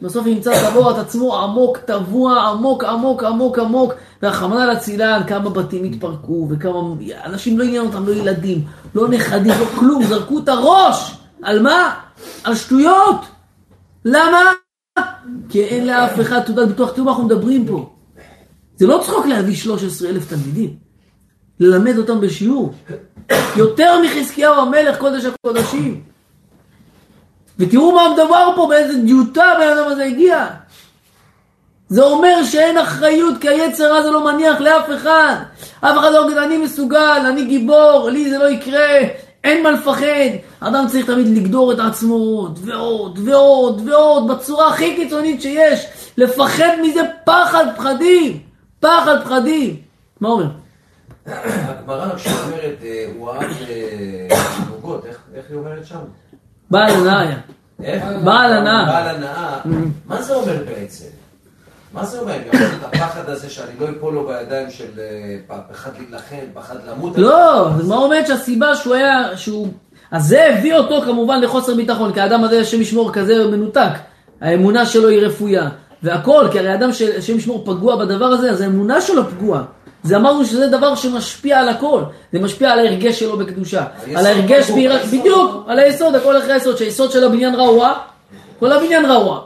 [0.02, 3.92] בסוף ימצא טבור את עצמו עמוק, טבוע, עמוק, עמוק, עמוק, עמוק,
[4.22, 6.80] והחמנה לצילן, כמה בתים התפרקו, וכמה
[7.24, 11.14] אנשים לא עניין אותם, לא ילדים, לא נכדים, לא כלום, זרקו את הראש!
[11.42, 11.94] על מה?
[12.44, 13.20] על שטויות!
[14.04, 14.38] למה?
[15.48, 17.90] כי אין לאף אחד תעודת ביטוח, תראו מה אנחנו מדברים פה.
[18.76, 20.76] זה לא צחוק להביא 13 אלף תלמידים,
[21.60, 22.74] ללמד אותם בשיעור.
[23.56, 26.02] יותר מחזקיהו המלך, קודש הקודשים.
[27.58, 30.46] ותראו מה מדובר פה, באיזה דיוטה הבן אדם הזה הגיע.
[31.88, 35.34] זה אומר שאין אחריות, כי היצר הזה לא מניח לאף אחד.
[35.80, 38.98] אף אחד לא יגיד, אני מסוגל, אני גיבור, לי זה לא יקרה,
[39.44, 40.30] אין מה לפחד.
[40.60, 45.86] אדם צריך תמיד לגדור את עצמו עוד ועוד ועוד ועוד, בצורה הכי קיצונית שיש.
[46.18, 48.40] לפחד מזה פחד פחדים,
[48.80, 49.76] פחד פחדים.
[50.20, 50.46] מה אומר?
[51.26, 55.98] הגמרא כשאומרת, אה, הוא אהב אה, תינוקות, איך איך היא אומרת שם?
[56.70, 57.36] בעל הנאה.
[57.82, 58.04] איך?
[58.24, 58.86] בעל הנאה.
[58.86, 59.58] בעל הנאה.
[60.06, 61.04] מה זה אומר בעצם?
[61.92, 62.34] מה זה אומר?
[62.52, 67.18] גם את הפחד הזה שאני לא אפול לו בידיים של אה, פחד להילחם, פחד למות.
[67.18, 69.68] לא, מה אומרת שהסיבה שהוא היה, שהוא...
[70.10, 73.90] אז זה הביא אותו כמובן לחוסר ביטחון, כי האדם הזה, השם ישמור, כזה מנותק.
[74.40, 75.68] האמונה שלו היא רפויה.
[76.02, 79.62] והכל, כי הרי אדם שהשם ישמור פגוע בדבר הזה, אז האמונה שלו פגועה.
[80.02, 82.02] זה אמרנו שזה דבר שמשפיע על הכל.
[82.32, 83.84] זה משפיע על ההרגש שלו בקדושה.
[84.14, 85.20] על ההרגש היסוד.
[85.20, 87.92] בדיוק, על היסוד, הכל אחרי היסוד, שהיסוד של הבניין רעוע,
[88.58, 89.40] כל הבניין רעוע.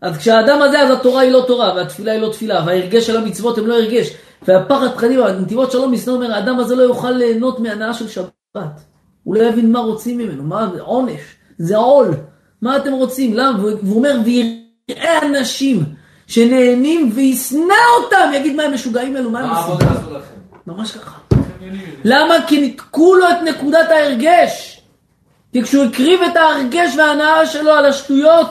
[0.00, 3.58] אז כשהאדם הזה, אז התורה היא לא תורה, והתפילה היא לא תפילה, וההרגש של המצוות
[3.58, 4.10] הם לא הרגש.
[4.48, 8.80] והפחד פחדים, הנתיבות שלום משנא אומר, האדם הזה לא יוכל ליהנות מהנאה של שבת.
[9.24, 11.20] הוא לא יבין מה רוצים ממנו, מה זה עונש,
[11.58, 12.14] זה עול.
[12.62, 13.34] מה אתם רוצים?
[13.34, 13.58] למה?
[13.64, 15.84] והוא אומר, ויראה אנשים
[16.34, 19.88] שנהנים וישנא אותם, יגיד מה הם משוגעים אלו, מה הם עושים?
[20.66, 21.18] ממש ככה.
[22.04, 22.34] למה?
[22.46, 24.82] כי ניתקו לו את נקודת ההרגש.
[25.52, 28.48] כי כשהוא הקריב את ההרגש וההנאה שלו על השטויות,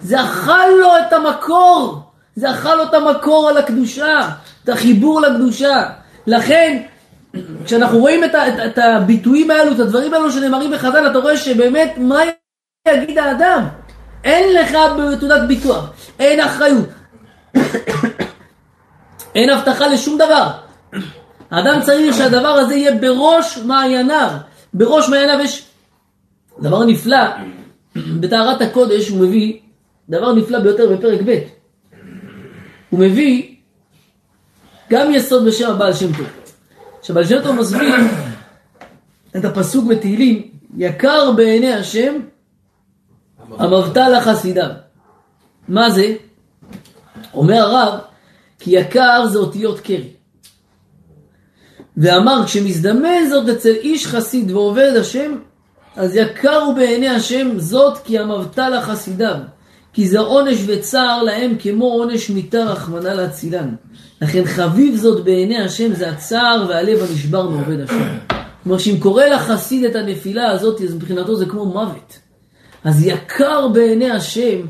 [0.00, 2.02] זה אכל לו את המקור.
[2.36, 4.28] זה אכל לו את המקור על הקדושה,
[4.64, 5.82] את החיבור לקדושה.
[6.26, 6.82] לכן,
[7.64, 11.94] כשאנחנו רואים את, את, את הביטויים האלו, את הדברים האלו שנאמרים בחז"ל, אתה רואה שבאמת,
[11.96, 12.20] מה
[12.88, 13.68] יגיד האדם?
[14.24, 14.76] אין לך
[15.20, 16.88] תעודת ביטוח, אין אחריות,
[19.34, 20.50] אין הבטחה לשום דבר.
[21.50, 24.30] האדם צריך שהדבר הזה יהיה בראש מעייניו.
[24.74, 25.66] בראש מעייניו יש
[26.60, 27.26] דבר נפלא,
[27.96, 29.58] בטהרת הקודש הוא מביא
[30.08, 31.38] דבר נפלא ביותר בפרק ב'.
[32.90, 33.54] הוא מביא
[34.90, 36.26] גם יסוד בשם הבעל שם טוב.
[37.02, 37.94] שהבעל שם טוב מסביר
[39.36, 42.14] את הפסוק בתהילים, יקר בעיני השם
[43.58, 44.68] המבטל לחסידיו.
[45.68, 46.14] מה זה?
[47.34, 47.98] אומר הרב,
[48.58, 50.08] כי יקר זה אותיות קרי.
[51.96, 55.32] ואמר, כשמזדמן זאת אצל איש חסיד ועובד השם,
[55.96, 59.36] אז יקר הוא בעיני השם זאת כי המבטל לחסידיו.
[59.92, 63.74] כי זה עונש וצער להם כמו עונש מיתה רחמנא להצילן.
[64.22, 68.18] לכן חביב זאת בעיני השם זה הצער והלב הנשבר מעובד השם.
[68.62, 72.18] כלומר, שאם קורה לחסיד את הנפילה הזאת, אז מבחינתו זה כמו מוות.
[72.84, 74.66] אז יקר בעיני השם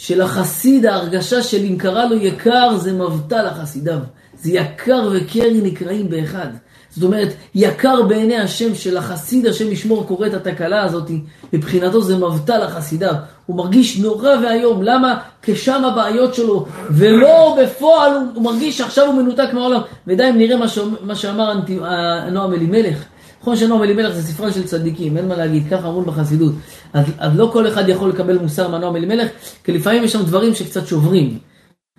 [0.00, 3.98] שלחסיד ההרגשה של אם קרא לו יקר זה מבטל לחסידיו.
[4.42, 6.48] זה יקר וקרי נקראים באחד.
[6.90, 11.10] זאת אומרת, יקר בעיני השם שלחסיד השם ישמור קורא את התקלה הזאת,
[11.52, 13.14] מבחינתו זה מבטל לחסידיו.
[13.46, 15.18] הוא מרגיש נורא ואיום, למה?
[15.42, 19.80] כשם הבעיות שלו, ולא בפועל הוא, מרגיש שעכשיו הוא מנותק מהעולם.
[20.06, 21.52] ודי אם נראה מה, שאומר, מה שאמר
[21.84, 23.04] אה, נועם אלימלך.
[23.40, 26.52] נכון שנועם אלימלך זה ספרן של צדיקים, אין מה להגיד, ככה אמרו בחסידות.
[26.92, 29.28] אז, אז לא כל אחד יכול לקבל מוסר מהנועם אלימלך,
[29.64, 31.38] כי לפעמים יש שם דברים שקצת שוברים.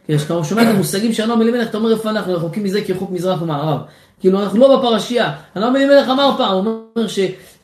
[0.08, 3.12] כי כשאתה שומע את המושגים של הנועם אלימלך, אתה אומר איפה אנחנו רחוקים מזה כרחוק
[3.12, 3.80] מזרח ומערב.
[4.20, 5.32] כאילו אנחנו לא בפרשייה.
[5.56, 7.20] הנועם אלימלך אמר פעם, הוא אומר, ש,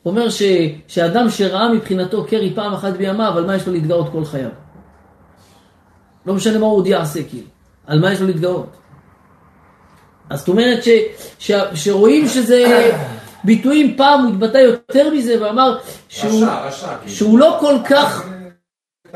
[0.06, 0.42] אומר ש,
[0.88, 4.50] שאדם שראה מבחינתו קרי פעם אחת בימיו, על מה יש לו להתגאות כל חייו.
[6.26, 7.48] לא משנה מה הוא עוד יעשה, כאילו.
[7.88, 8.78] על מה יש לו להתגאות.
[10.30, 10.90] אז זאת אומרת ש,
[11.40, 12.92] ש, שרואים שזה
[13.44, 15.78] ביטויים, פעם הוא התבטא יותר מזה ואמר
[16.10, 16.88] שהוא, רשע, רשע.
[16.98, 17.16] כאילו.
[17.16, 18.30] שהוא לא כל כך,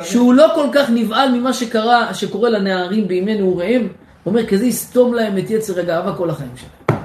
[0.04, 3.82] שהוא לא כל כך נבהל ממה שקרה, שקורה לנערים בימי נעוריהם,
[4.24, 7.02] הוא אומר, כזה יסתום להם את יצר הגאווה כל החיים שלהם.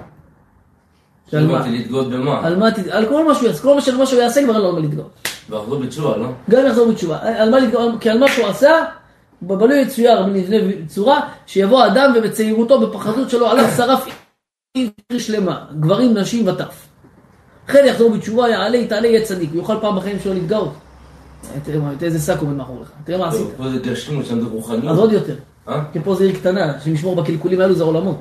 [1.30, 1.56] שעל מה?
[1.56, 2.46] הבנתי להתגאות במה?
[2.46, 4.68] על מה, על כל מה שהוא יעשה, כל מה מה שהוא יעשה כבר אין לו
[4.68, 5.28] על מה להתגאות.
[5.48, 6.28] ואחזור בתשובה, לא?
[6.50, 7.18] גם יחזור בתשובה.
[7.22, 8.00] על מה להתגאות?
[8.00, 8.84] כי על מה שהוא עשה,
[9.42, 14.06] בבנוי יצויר בנבנה צורה, שיבוא אדם ובצעירותו, בפחדות שלו, עליו שרף
[14.74, 16.85] עיר שלמה, גברים, נשים וטף.
[17.70, 20.72] אחרי זה יחזור בתשובה, יעלה, יתעלה, יהיה צדיק, יוכל פעם בחיים שלו להתגאות.
[21.64, 23.46] תראה מה- תראה איזה שק עומד מאחוריך, תראה מה עשית.
[23.56, 24.84] פה זה גשמות, שם זה רוחניות.
[24.84, 25.34] אז עוד יותר.
[25.68, 25.80] אה?
[25.92, 28.20] כי פה זה עיר קטנה, שמשמור בקלקולים האלו זה עולמות.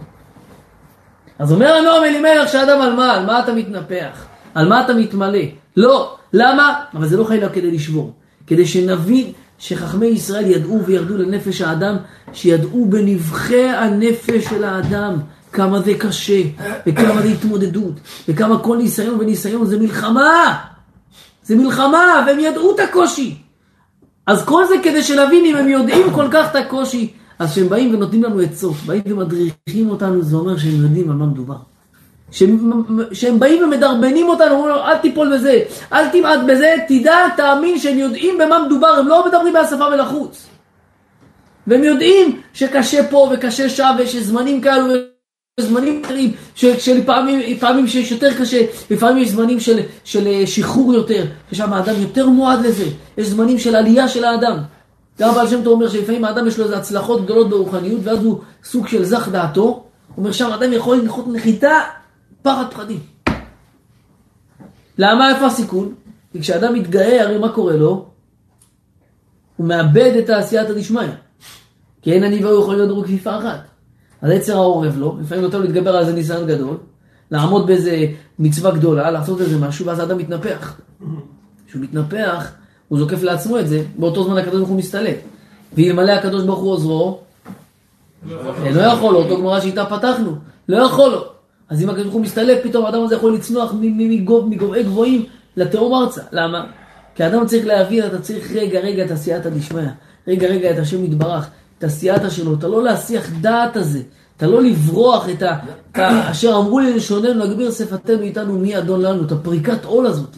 [1.40, 3.14] אז אומר הנועם אלימלך שאדם על מה?
[3.14, 4.26] על מה אתה מתנפח?
[4.56, 5.40] על מה אתה מתמלא?
[5.78, 6.16] לא.
[6.34, 6.74] למה?
[6.94, 8.14] אבל זה לא חייב כדי לשבור.
[8.48, 11.96] כדי שנבין שחכמי ישראל ידעו וירדו לנפש האדם,
[12.34, 15.18] שידעו בנבחי הנפש של האדם
[15.56, 16.42] כמה זה קשה,
[16.88, 17.94] וכמה זה התמודדות,
[18.28, 20.58] וכמה כל ניסיון וניסיון זה מלחמה.
[21.44, 23.36] זה מלחמה, והם ידעו את הקושי.
[24.28, 27.94] אז כל זה כדי שנבין אם הם יודעים כל כך את הקושי, אז כשהם באים
[27.94, 31.58] ונותנים לנו עצות, באים ומדריכים אותנו, זה אומר שהם יודעים על מה מדובר.
[32.32, 32.72] שהם,
[33.12, 35.60] שהם באים ומדרבנים אותנו, אומרים לנו, אל תיפול בזה,
[35.94, 40.48] אל תמעט בזה, תדע, תאמין שהם יודעים במה מדובר, הם לא מדברים מהשפה ולחוץ.
[41.68, 44.94] והם יודעים שקשה פה וקשה שם, ויש זמנים כאלו
[45.60, 51.26] זמנים אחרים, שלפעמים פעמים שיש יותר קשה, לפעמים יש זמנים של, של אה, שחרור יותר,
[51.52, 52.86] ששם האדם יותר מועד לזה,
[53.18, 54.58] יש זמנים של עלייה של האדם.
[55.20, 58.42] גם בעל שם טוב אומר שלפעמים האדם יש לו איזה הצלחות גדולות ברוחניות, ואז הוא
[58.64, 59.84] סוג של זך דעתו, הוא
[60.18, 61.80] אומר שם האדם יכול לנחות נחיתה
[62.42, 63.00] פחד פחדים.
[64.98, 65.94] למה איפה הסיכון?
[66.32, 68.06] כי כשאדם מתגאה, הרי מה קורה לו?
[69.58, 71.08] הוא מאבד את תעשיית הדשמיא.
[72.02, 73.75] כי אין אני והוא יכולים להיות בכפיפה אחת.
[74.22, 76.78] אז יצר העורב לו, לפעמים נותן לו להתגבר על איזה ניסיון גדול,
[77.32, 78.06] לעמוד באיזה
[78.40, 80.78] מצווה גדולה, לעשות איזה משהו, ואז האדם מתנפח.
[81.68, 82.52] כשהוא מתנפח,
[82.88, 85.18] הוא זוקף לעצמו את זה, באותו זמן הקדוש ברוך הוא מסתלק.
[85.78, 87.20] ואלמלא הקדוש ברוך הוא עוזרו,
[88.72, 90.36] לא יכול לו, אותו גמרא שאיתה פתחנו,
[90.70, 91.26] לא יכול לו.
[91.70, 93.74] אז אם הקדוש ברוך הוא מסתלק, פתאום האדם הזה יכול לצנוח
[94.22, 95.26] מגובהי גבוהים
[95.58, 96.22] לתהום ארצה.
[96.32, 96.66] למה?
[97.16, 99.88] כי האדם צריך להבין, אתה צריך רגע רגע את עשייתא דשמיא,
[100.28, 104.02] רגע רגע את השם יתברך, את הסייעתא שלו, אתה לא להסיח דעת הזה,
[104.38, 105.58] אתה לא לברוח את ה...
[106.32, 110.36] אשר אמרו לי לשוננו להגביר שפתנו איתנו מי אדון לנו, את הפריקת עול הזאת.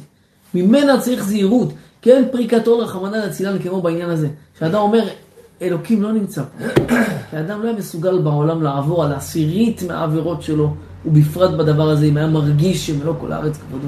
[0.54, 4.28] ממנה צריך זהירות, כי אין פריקת עול רחמנא לצילן כמו בעניין הזה.
[4.60, 5.04] שאדם אומר,
[5.62, 6.86] אלוקים לא נמצא פה.
[7.30, 10.74] כי האדם לא היה מסוגל בעולם לעבור על עשירית מהעבירות שלו,
[11.06, 13.88] ובפרט בדבר הזה, אם היה מרגיש שמלוא כל הארץ כבודו.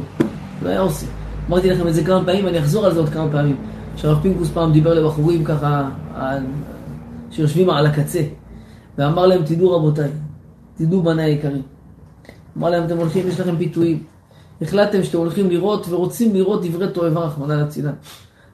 [0.62, 1.06] לא היה עושה.
[1.50, 3.56] אמרתי לכם את זה כמה פעמים, אני אחזור על זה עוד כמה פעמים.
[3.96, 5.90] שהרב פינקוס פעם דיבר לבחורים ככה,
[7.32, 8.22] שיושבים על הקצה,
[8.98, 10.10] ואמר להם, תדעו רבותיי,
[10.78, 11.62] תדעו בני היקרים.
[12.58, 14.04] אמר להם, אתם הולכים, יש לכם פיתויים.
[14.62, 17.94] החלטתם שאתם הולכים לראות ורוצים לראות דברי תועבה רחמנא לצילן.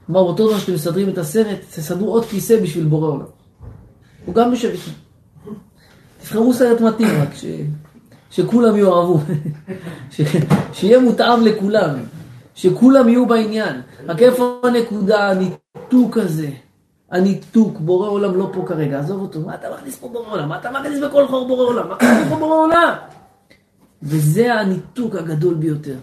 [0.09, 3.25] אמר, באותו זמן שאתם מסדרים את הסרט, תסדרו עוד כיסא בשביל בורא עולם.
[4.25, 4.91] הוא גם יושב איתכם.
[6.21, 7.45] תבחרו סרט מתאים רק, ש...
[8.31, 9.19] שכולם יאהבו,
[10.13, 10.21] ש...
[10.73, 11.95] שיהיה מותאם לכולם,
[12.55, 13.81] שכולם יהיו בעניין.
[14.07, 16.49] רק איפה הנקודה, הניתוק הזה?
[17.11, 20.49] הניתוק, בורא עולם לא פה כרגע, עזוב אותו, מה אתה מכניס פה בורא עולם?
[20.49, 21.89] מה אתה מכניס בכל חור בורא עולם?
[21.89, 22.93] מה אתה מכניס פה בורא עולם?
[24.03, 25.95] וזה הניתוק הגדול ביותר.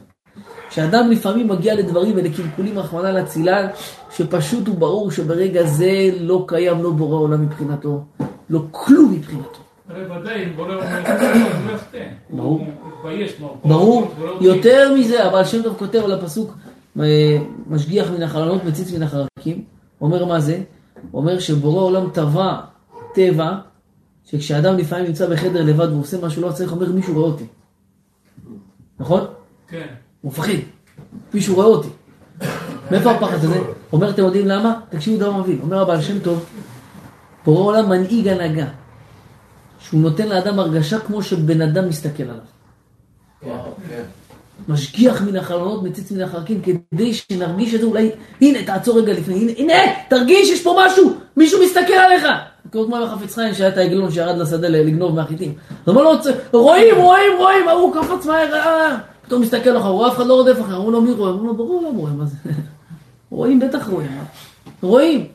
[0.71, 3.67] שאדם לפעמים מגיע לדברים ולקלקולים רחמנא להצילן,
[4.11, 8.05] שפשוט הוא ברור שברגע זה לא קיים לא בורא עולם מבחינתו,
[8.51, 9.59] לא כלום מבחינתו.
[9.91, 10.03] לא
[11.75, 12.05] יחטא.
[12.31, 12.67] ברור.
[13.65, 14.09] ברור.
[14.41, 16.55] יותר מזה, אבל שם טוב כותב על הפסוק,
[17.01, 19.65] אה, משגיח מן החלונות, מציץ מן החרקים,
[20.01, 20.61] אומר מה זה?
[21.11, 22.61] הוא אומר שבורא עולם טבע
[23.15, 23.59] טבע,
[24.25, 27.45] שכשאדם לפעמים נמצא בחדר לבד ועושה משהו לא צריך, אומר מישהו רואה אותי.
[29.01, 29.27] נכון?
[29.69, 29.87] כן.
[30.21, 30.61] הוא מפחיד.
[31.35, 31.89] מישהו רואה אותי.
[32.91, 33.61] מאיפה הפחד הזה?
[33.93, 34.81] אומר, אתם יודעים למה?
[34.89, 35.59] תקשיבו דבר מבין.
[35.63, 36.45] אומר הבעל שם טוב,
[37.45, 38.67] בורא עולם מנהיג הנהגה.
[39.79, 42.45] שהוא נותן לאדם הרגשה כמו שבן אדם מסתכל עליו.
[44.69, 48.11] משגיח מן החלונות, מציץ מן החרקים, כדי שנרגיש את זה, אולי,
[48.41, 52.27] הנה, תעצור רגע לפני, הנה, הנה, תרגיש, יש פה משהו, מישהו מסתכל עליך.
[52.73, 55.55] כמו כמו החפץ חיים שהיה את העגלון שירד לשדה לגנוב מהחיטים.
[55.87, 56.11] אז אמר לו,
[56.53, 58.97] רואים, רואים, רואים, ההוא קפץ מהר, אה,
[59.27, 61.31] פתאום מסתכל לך, רואה אף אחד לא רודף אחר, אמרו לו, מי רואה?
[61.31, 62.37] אמרו לו, ברור, לא רואים, מה זה?
[63.31, 64.11] רואים, בטח רואים,
[64.83, 65.27] רואים.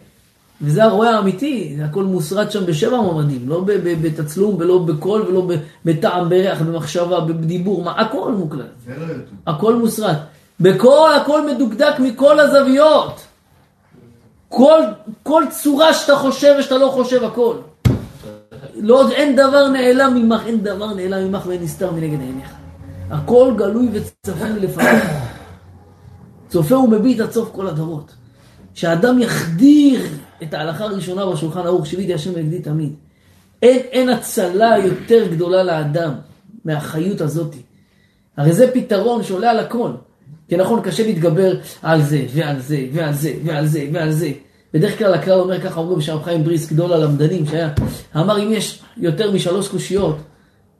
[0.62, 5.48] וזה הרועה האמיתי, זה הכל מוסרט שם בשבע מעמדים, לא בתצלום ולא בקול ולא
[5.86, 8.66] בטעם, בריח, במחשבה, בדיבור, מה, הכל מוקלט.
[8.88, 9.06] לא.
[9.48, 10.18] הכל מוסרט.
[10.60, 13.22] בכל, הכל מדוקדק מכל הזוויות.
[14.50, 14.82] כל,
[15.24, 17.56] כל צורה שאתה חושב ושאתה לא חושב, הכל.
[18.76, 22.50] לא, אין דבר נעלם ממך, אין דבר נעלם ממך ואין נסתר מנגד עיניך.
[23.10, 25.06] הכל גלוי וצפוי לפניך.
[26.50, 28.12] צופה ומביט עד סוף כל הדורות.
[28.78, 30.02] שהאדם יחדיר
[30.44, 32.94] את ההלכה הראשונה בשולחן ערוך, שיביתי השם נגדי תמיד.
[33.62, 36.14] אין, אין הצלה יותר גדולה לאדם
[36.66, 37.56] מהחיות הזאת.
[38.38, 39.92] הרי זה פתרון שעולה על הכל.
[40.50, 44.32] כי נכון, קשה להתגבר על זה, ועל זה, ועל זה, ועל זה, ועל זה.
[44.74, 47.70] בדרך כלל הכלל אומר ככה, אומרים שהרב חיים בריס, גדול הלמדנים, שהיה,
[48.16, 50.18] אמר אם יש יותר משלוש קושיות,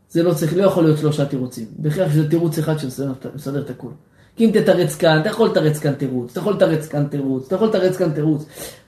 [0.10, 1.66] זה לא צריך, לא יכול להיות שלושה תירוצים.
[1.80, 3.92] בכך שזה תירוץ אחד שמסדר את הכול.
[4.38, 7.56] כי אם תתרץ כאן, אתה יכול לתרץ כאן תירוץ, אתה יכול לתרץ כאן תירוץ, אתה
[7.56, 8.46] יכול לתרץ כאן תירוץ.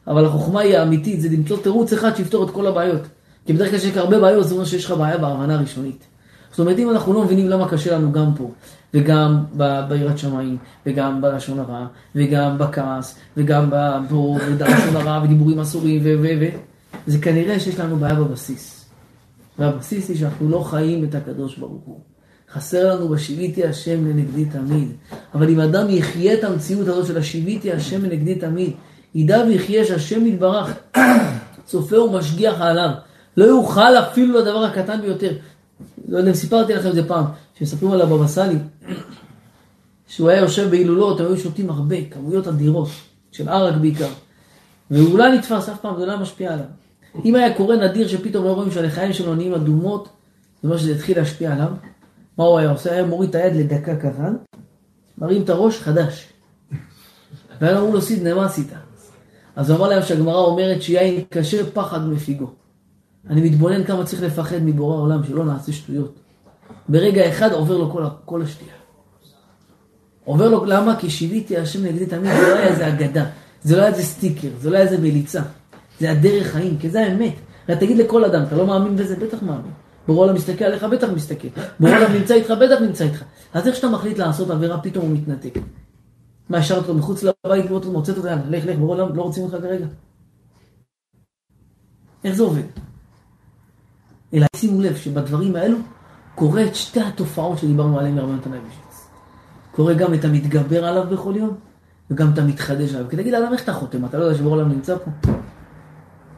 [0.08, 3.02] אבל החוכמה היא האמיתית, זה למצוא תירוץ אחד שיפתור את כל הבעיות.
[3.45, 6.04] כי בדרך כלל שיש הרבה בעיות, זה אומר שיש לך בעיה בהבנה הראשונית.
[6.52, 8.52] זאת אומרת, אם אנחנו לא מבינים למה קשה לנו גם פה,
[8.93, 9.43] וגם
[9.88, 11.86] ביראת שמיים, וגם בלשון הרע,
[12.16, 16.16] וגם בכעס, וגם בלשון הרע, ודיבורים אסורים, ו...
[16.22, 16.28] ו...
[16.39, 16.45] ו...
[17.08, 18.89] זה כנראה שיש לנו בעיה בבסיס.
[19.60, 22.00] והבסיס היא שאנחנו לא חיים את הקדוש ברוך הוא.
[22.54, 24.91] חסר לנו בשיביתי השם לנגדי תמיד.
[25.34, 28.72] אבל אם אדם יחיה את המציאות הזאת של השיביתי השם לנגדי תמיד,
[29.16, 30.74] ידע ויחיה שהשם יתברך
[31.66, 32.89] צופה ומשגיח עליו.
[33.38, 35.34] לא יוכל אפילו לדבר הקטן ביותר.
[36.08, 37.26] לא יודע אם סיפרתי לכם את זה פעם,
[37.60, 38.56] שמספרים על הבבא סאלי,
[40.08, 42.89] שהוא היה יושב בהילולות, היו שותים הרבה, כמויות אדירות,
[43.32, 44.10] של ערק בעיקר.
[44.91, 46.66] והוא אולי נתפס אף פעם, זה לא היה משפיע עליו.
[47.26, 50.10] אם היה קורה נדיר שפתאום לא רואים שהלחיים שלו נהיים אדומות,
[50.62, 51.70] זה אומר שזה התחיל להשפיע עליו.
[52.39, 52.91] מה הוא היה עושה?
[52.91, 54.29] היה מוריד את היד לדקה ככה,
[55.17, 56.33] מרים את הראש, חדש.
[57.61, 58.67] והיה אמרו לו סידנה, מה עשית?
[59.55, 62.51] אז הוא אמר להם שהגמרא אומרת שיין קשה פחד מפיגו.
[63.29, 66.19] אני מתבונן כמה צריך לפחד מבורא העולם, שלא נעשה שטויות.
[66.89, 68.73] ברגע אחד עובר לו כל, כל השתייה.
[70.25, 70.95] עובר לו, למה?
[70.99, 73.25] כי שיוויתי השם נגדי תמיד, זה לא היה איזה אגדה,
[73.63, 75.41] זה לא היה איזה סטיקר, זה לא היה איזה מליצה,
[75.99, 77.33] זה הדרך חיים, כי זה האמת.
[77.65, 79.15] תגיד לכל אדם, אתה לא מאמין בזה?
[79.15, 79.71] בטח מאמין.
[80.10, 81.47] בורא העולם מסתכל עליך, בטח מסתכל.
[81.80, 83.24] בורא העולם נמצא איתך, בטח נמצא איתך.
[83.53, 85.60] אז איך שאתה מחליט לעשות עבירה, פתאום הוא מתנתק.
[86.49, 89.43] מה, השארת אותו מחוץ לבית, ואתה מוצאת אותו, יאללה, לך, לך, בורא העולם, לא רוצים
[89.43, 89.86] אותך כרגע.
[92.24, 92.64] איך זה עובד?
[94.34, 95.78] אלא שימו לב שבדברים האלו
[96.36, 99.07] קורה את שתי התופעות שדיברנו עליהן ברמת הנבישיץ.
[99.72, 101.57] קורה גם את המתגבר עליו בכל יום,
[102.12, 103.10] וגם את המתחדש עליו.
[103.10, 105.32] כי תגיד לאדם איך אתה חותם, אתה לא יודע שבורא העולם נמצא פה?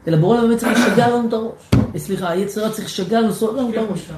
[0.08, 1.52] אלא בורא באמת צריך לשגע לנו את הראש.
[1.94, 3.30] אה, סליחה, היצר הרע צריך לשגע לנו,
[3.70, 4.08] את הראש.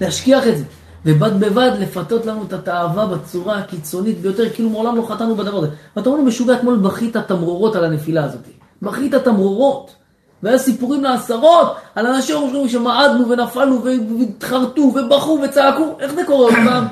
[0.00, 0.64] להשכיח את זה.
[1.06, 5.68] ובד בבד לפתות לנו את התאווה בצורה הקיצונית ביותר, כאילו מעולם לא חטאנו בדבר הזה.
[5.96, 8.40] ואתה אומר לו משוגע, אתמול בכית תמרורות על הנפילה הזאת.
[8.82, 9.94] בכית תמרורות.
[10.42, 16.54] והיה סיפורים לעשרות על אנשים אומרים שמעדנו ונפלנו והתחרטו ובכו וצעקו, איך זה קורה עוד
[16.64, 16.84] פעם?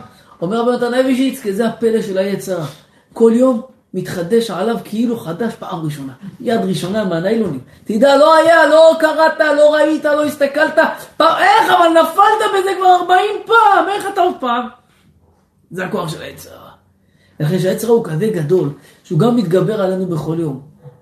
[0.43, 2.59] אומר רבי נתן אבישיץ, כי זה הפלא של היצר.
[3.13, 3.61] כל יום
[3.95, 6.13] מתחדש עליו כאילו חדש פעם ראשונה.
[6.41, 7.61] יד ראשונה מהניילונים.
[7.85, 10.79] תדע, לא היה, לא קראת, לא ראית, לא הסתכלת.
[11.17, 14.69] פעם, איך, אבל נפלת בזה כבר 40 פעם, איך אתה עוד פעם?
[15.71, 16.51] זה הכוח של היצר.
[17.41, 18.73] לכן שהיצר הוא כזה גדול,
[19.05, 20.61] שהוא גם מתגבר עלינו בכל יום,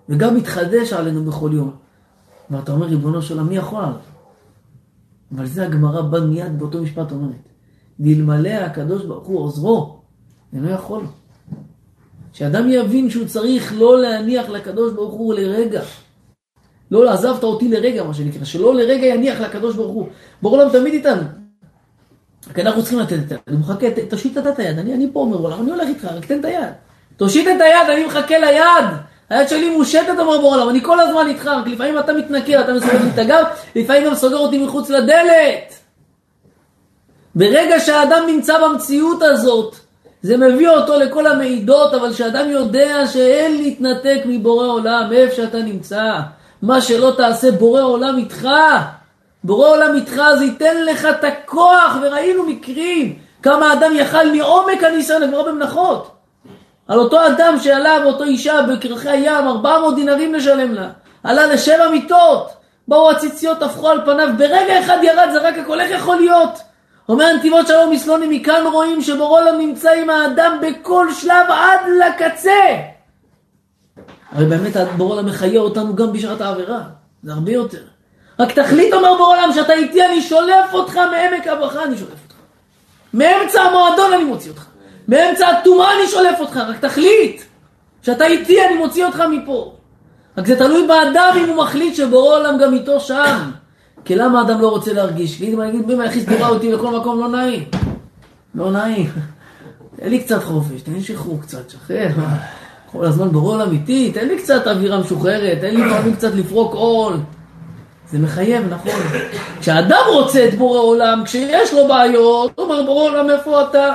[0.08, 1.76] וגם מתחדש עלינו בכל יום.
[2.50, 3.96] ואתה אומר, ריבונו של עולם, מי יכול עליו?
[5.36, 7.48] אבל זה הגמרא בא מיד באותו משפט אומרת.
[8.00, 10.00] ואלמלא הקדוש ברוך הוא עוזרו,
[10.52, 11.04] אינו יכול.
[12.32, 15.82] שאדם יבין שהוא צריך לא להניח לקדוש ברוך הוא לרגע.
[16.90, 20.08] לא לעזבת אותי לרגע, מה שנקרא, שלא לרגע יניח לקדוש ברוך הוא.
[20.42, 21.22] ברור עולם תמיד איתנו.
[22.50, 23.40] רק אנחנו צריכים לתת את היד.
[23.48, 26.40] אני מחכה, תושיט את היד, אני, אני פה אומר עולם, אני הולך איתך, רק תן
[26.40, 26.72] את היד.
[27.16, 28.84] תושיט את היד, אני מחכה ליד.
[29.30, 32.72] היד שלי מושטת, אומר בור עולם, אני כל הזמן איתך, רק לפעמים אתה מתנכר, אתה
[32.72, 33.44] מסובב לי את הגב,
[33.76, 35.74] לפעמים גם סוגר אותי מחוץ לדלת.
[37.34, 39.76] ברגע שהאדם נמצא במציאות הזאת,
[40.22, 46.18] זה מביא אותו לכל המעידות, אבל שאדם יודע שאין להתנתק מבורא עולם, איפה שאתה נמצא.
[46.62, 48.48] מה שלא תעשה, בורא עולם איתך.
[49.44, 55.22] בורא עולם איתך, זה ייתן לך את הכוח, וראינו מקרים, כמה אדם יכל מעומק הניסיון,
[55.22, 56.10] לגמור במנחות.
[56.88, 60.88] על אותו אדם שעלה ואותו אישה בקרחי הים, 400 דינרים לשלם לה.
[61.24, 62.52] עלה לשבע מיטות,
[62.88, 66.69] באו הציציות, הפכו על פניו, ברגע אחד ירד, זרק הכל, איך יכול להיות?
[67.10, 72.60] אומר הנתיבות שלום מסלוני, מכאן רואים שבורא עולם נמצא עם האדם בכל שלב עד לקצה.
[74.32, 76.80] הרי באמת בורא עולם מחיה אותנו גם בשעת העבירה,
[77.22, 77.82] זה הרבה יותר.
[78.38, 82.34] רק תחליט, אומר בורא עולם, שאתה איתי, אני שולף אותך מעמק הברכה, אני שולף אותך.
[83.14, 84.66] מאמצע המועדון אני מוציא אותך.
[85.08, 87.42] באמצע הטומאה אני שולף אותך, רק תחליט
[88.02, 89.74] שאתה איתי, אני מוציא אותך מפה.
[90.38, 93.50] רק זה תלוי באדם אם הוא מחליט שבורא עולם גם איתו שם.
[94.04, 95.38] כי למה אדם לא רוצה להרגיש?
[95.38, 97.64] כי אם אני אגיד, בימה יכניס תורה אותי לכל מקום לא נעים.
[98.54, 99.10] לא נעים.
[99.96, 102.08] תן לי קצת חופש, תן לי שחרור קצת, שחרר.
[102.92, 106.74] כל הזמן בורא עולם איתי, תן לי קצת אווירה משוחררת, תן לי פעמים קצת לפרוק
[106.74, 107.16] עול.
[108.10, 109.00] זה מחייב, נכון.
[109.60, 113.94] כשאדם רוצה את בורא עולם, כשיש לו בעיות, הוא אומר, בורא עולם, איפה אתה?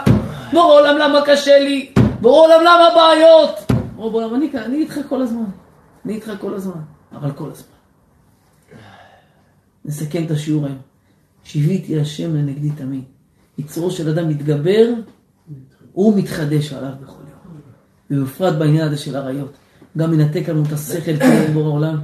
[0.53, 1.91] בורא עולם, למה קשה לי?
[2.22, 3.72] בורא עולם, למה בעיות?
[3.95, 4.36] בורא עולם,
[4.66, 5.45] אני איתך כל הזמן.
[6.06, 6.82] אני איתך כל הזמן,
[7.20, 7.74] אבל כל הזמן.
[9.86, 10.77] נסכם את השיעור היום.
[11.43, 13.03] שיוויתי השם לנגדי תמיד.
[13.57, 14.89] יצרו של אדם מתגבר,
[15.91, 18.21] הוא מתחדש עליו בכל יום.
[18.21, 19.51] ובפרט בעניין הזה של עריות.
[19.97, 21.97] גם מנתק לנו את השכל כאילו בורא העולם,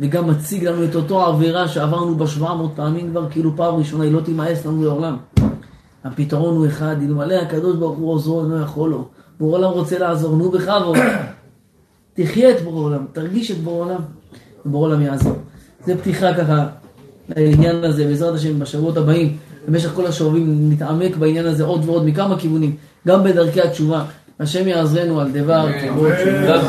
[0.00, 4.12] וגם מציג לנו את אותו עבירה שעברנו בה 700 פעמים כבר, כאילו פעם ראשונה היא
[4.12, 5.16] לא תימאס לנו לעולם.
[6.04, 9.08] הפתרון הוא אחד, אלמלא הקדוש ברוך הוא עוזרו, אינו יכול לו.
[9.38, 10.96] בורא עולם רוצה לעזור, נו בכבוד.
[12.14, 14.00] תחיה את בורא עולם, תרגיש את בורא עולם,
[14.66, 15.36] ובורא עולם יעזור.
[15.84, 16.68] זה פתיחה ככה
[17.28, 19.36] לעניין הזה, בעזרת השם, בשבועות הבאים,
[19.68, 22.76] במשך כל השבועים נתעמק בעניין הזה עוד ועוד מכמה כיוונים,
[23.08, 24.04] גם בדרכי התשובה.
[24.40, 26.60] השם יעזרנו על דבר כבוד תשובה.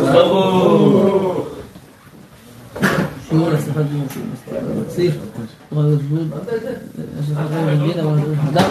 [3.30, 4.08] שיעור להצלחת דיון
[4.82, 5.16] מצליח.
[5.72, 5.98] אבל
[8.54, 8.62] זה.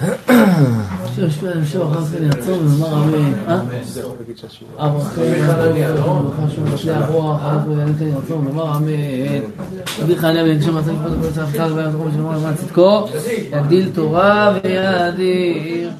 [0.00, 3.32] השם ישפיע עליהם שם אחר כך יעצור ונאמר אמן.
[3.48, 3.60] אה?
[4.78, 5.20] אברכה,
[6.22, 9.40] ברכה שהוא משליח רוח, אחר כך יענה כן יעצור ונאמר אמן.
[10.02, 13.06] אביך עליה בן שם מצליח לפחות כל צער חג והיה מקום שלמה למען צדקו,
[13.52, 15.90] יגדיל תורה ויאדיר.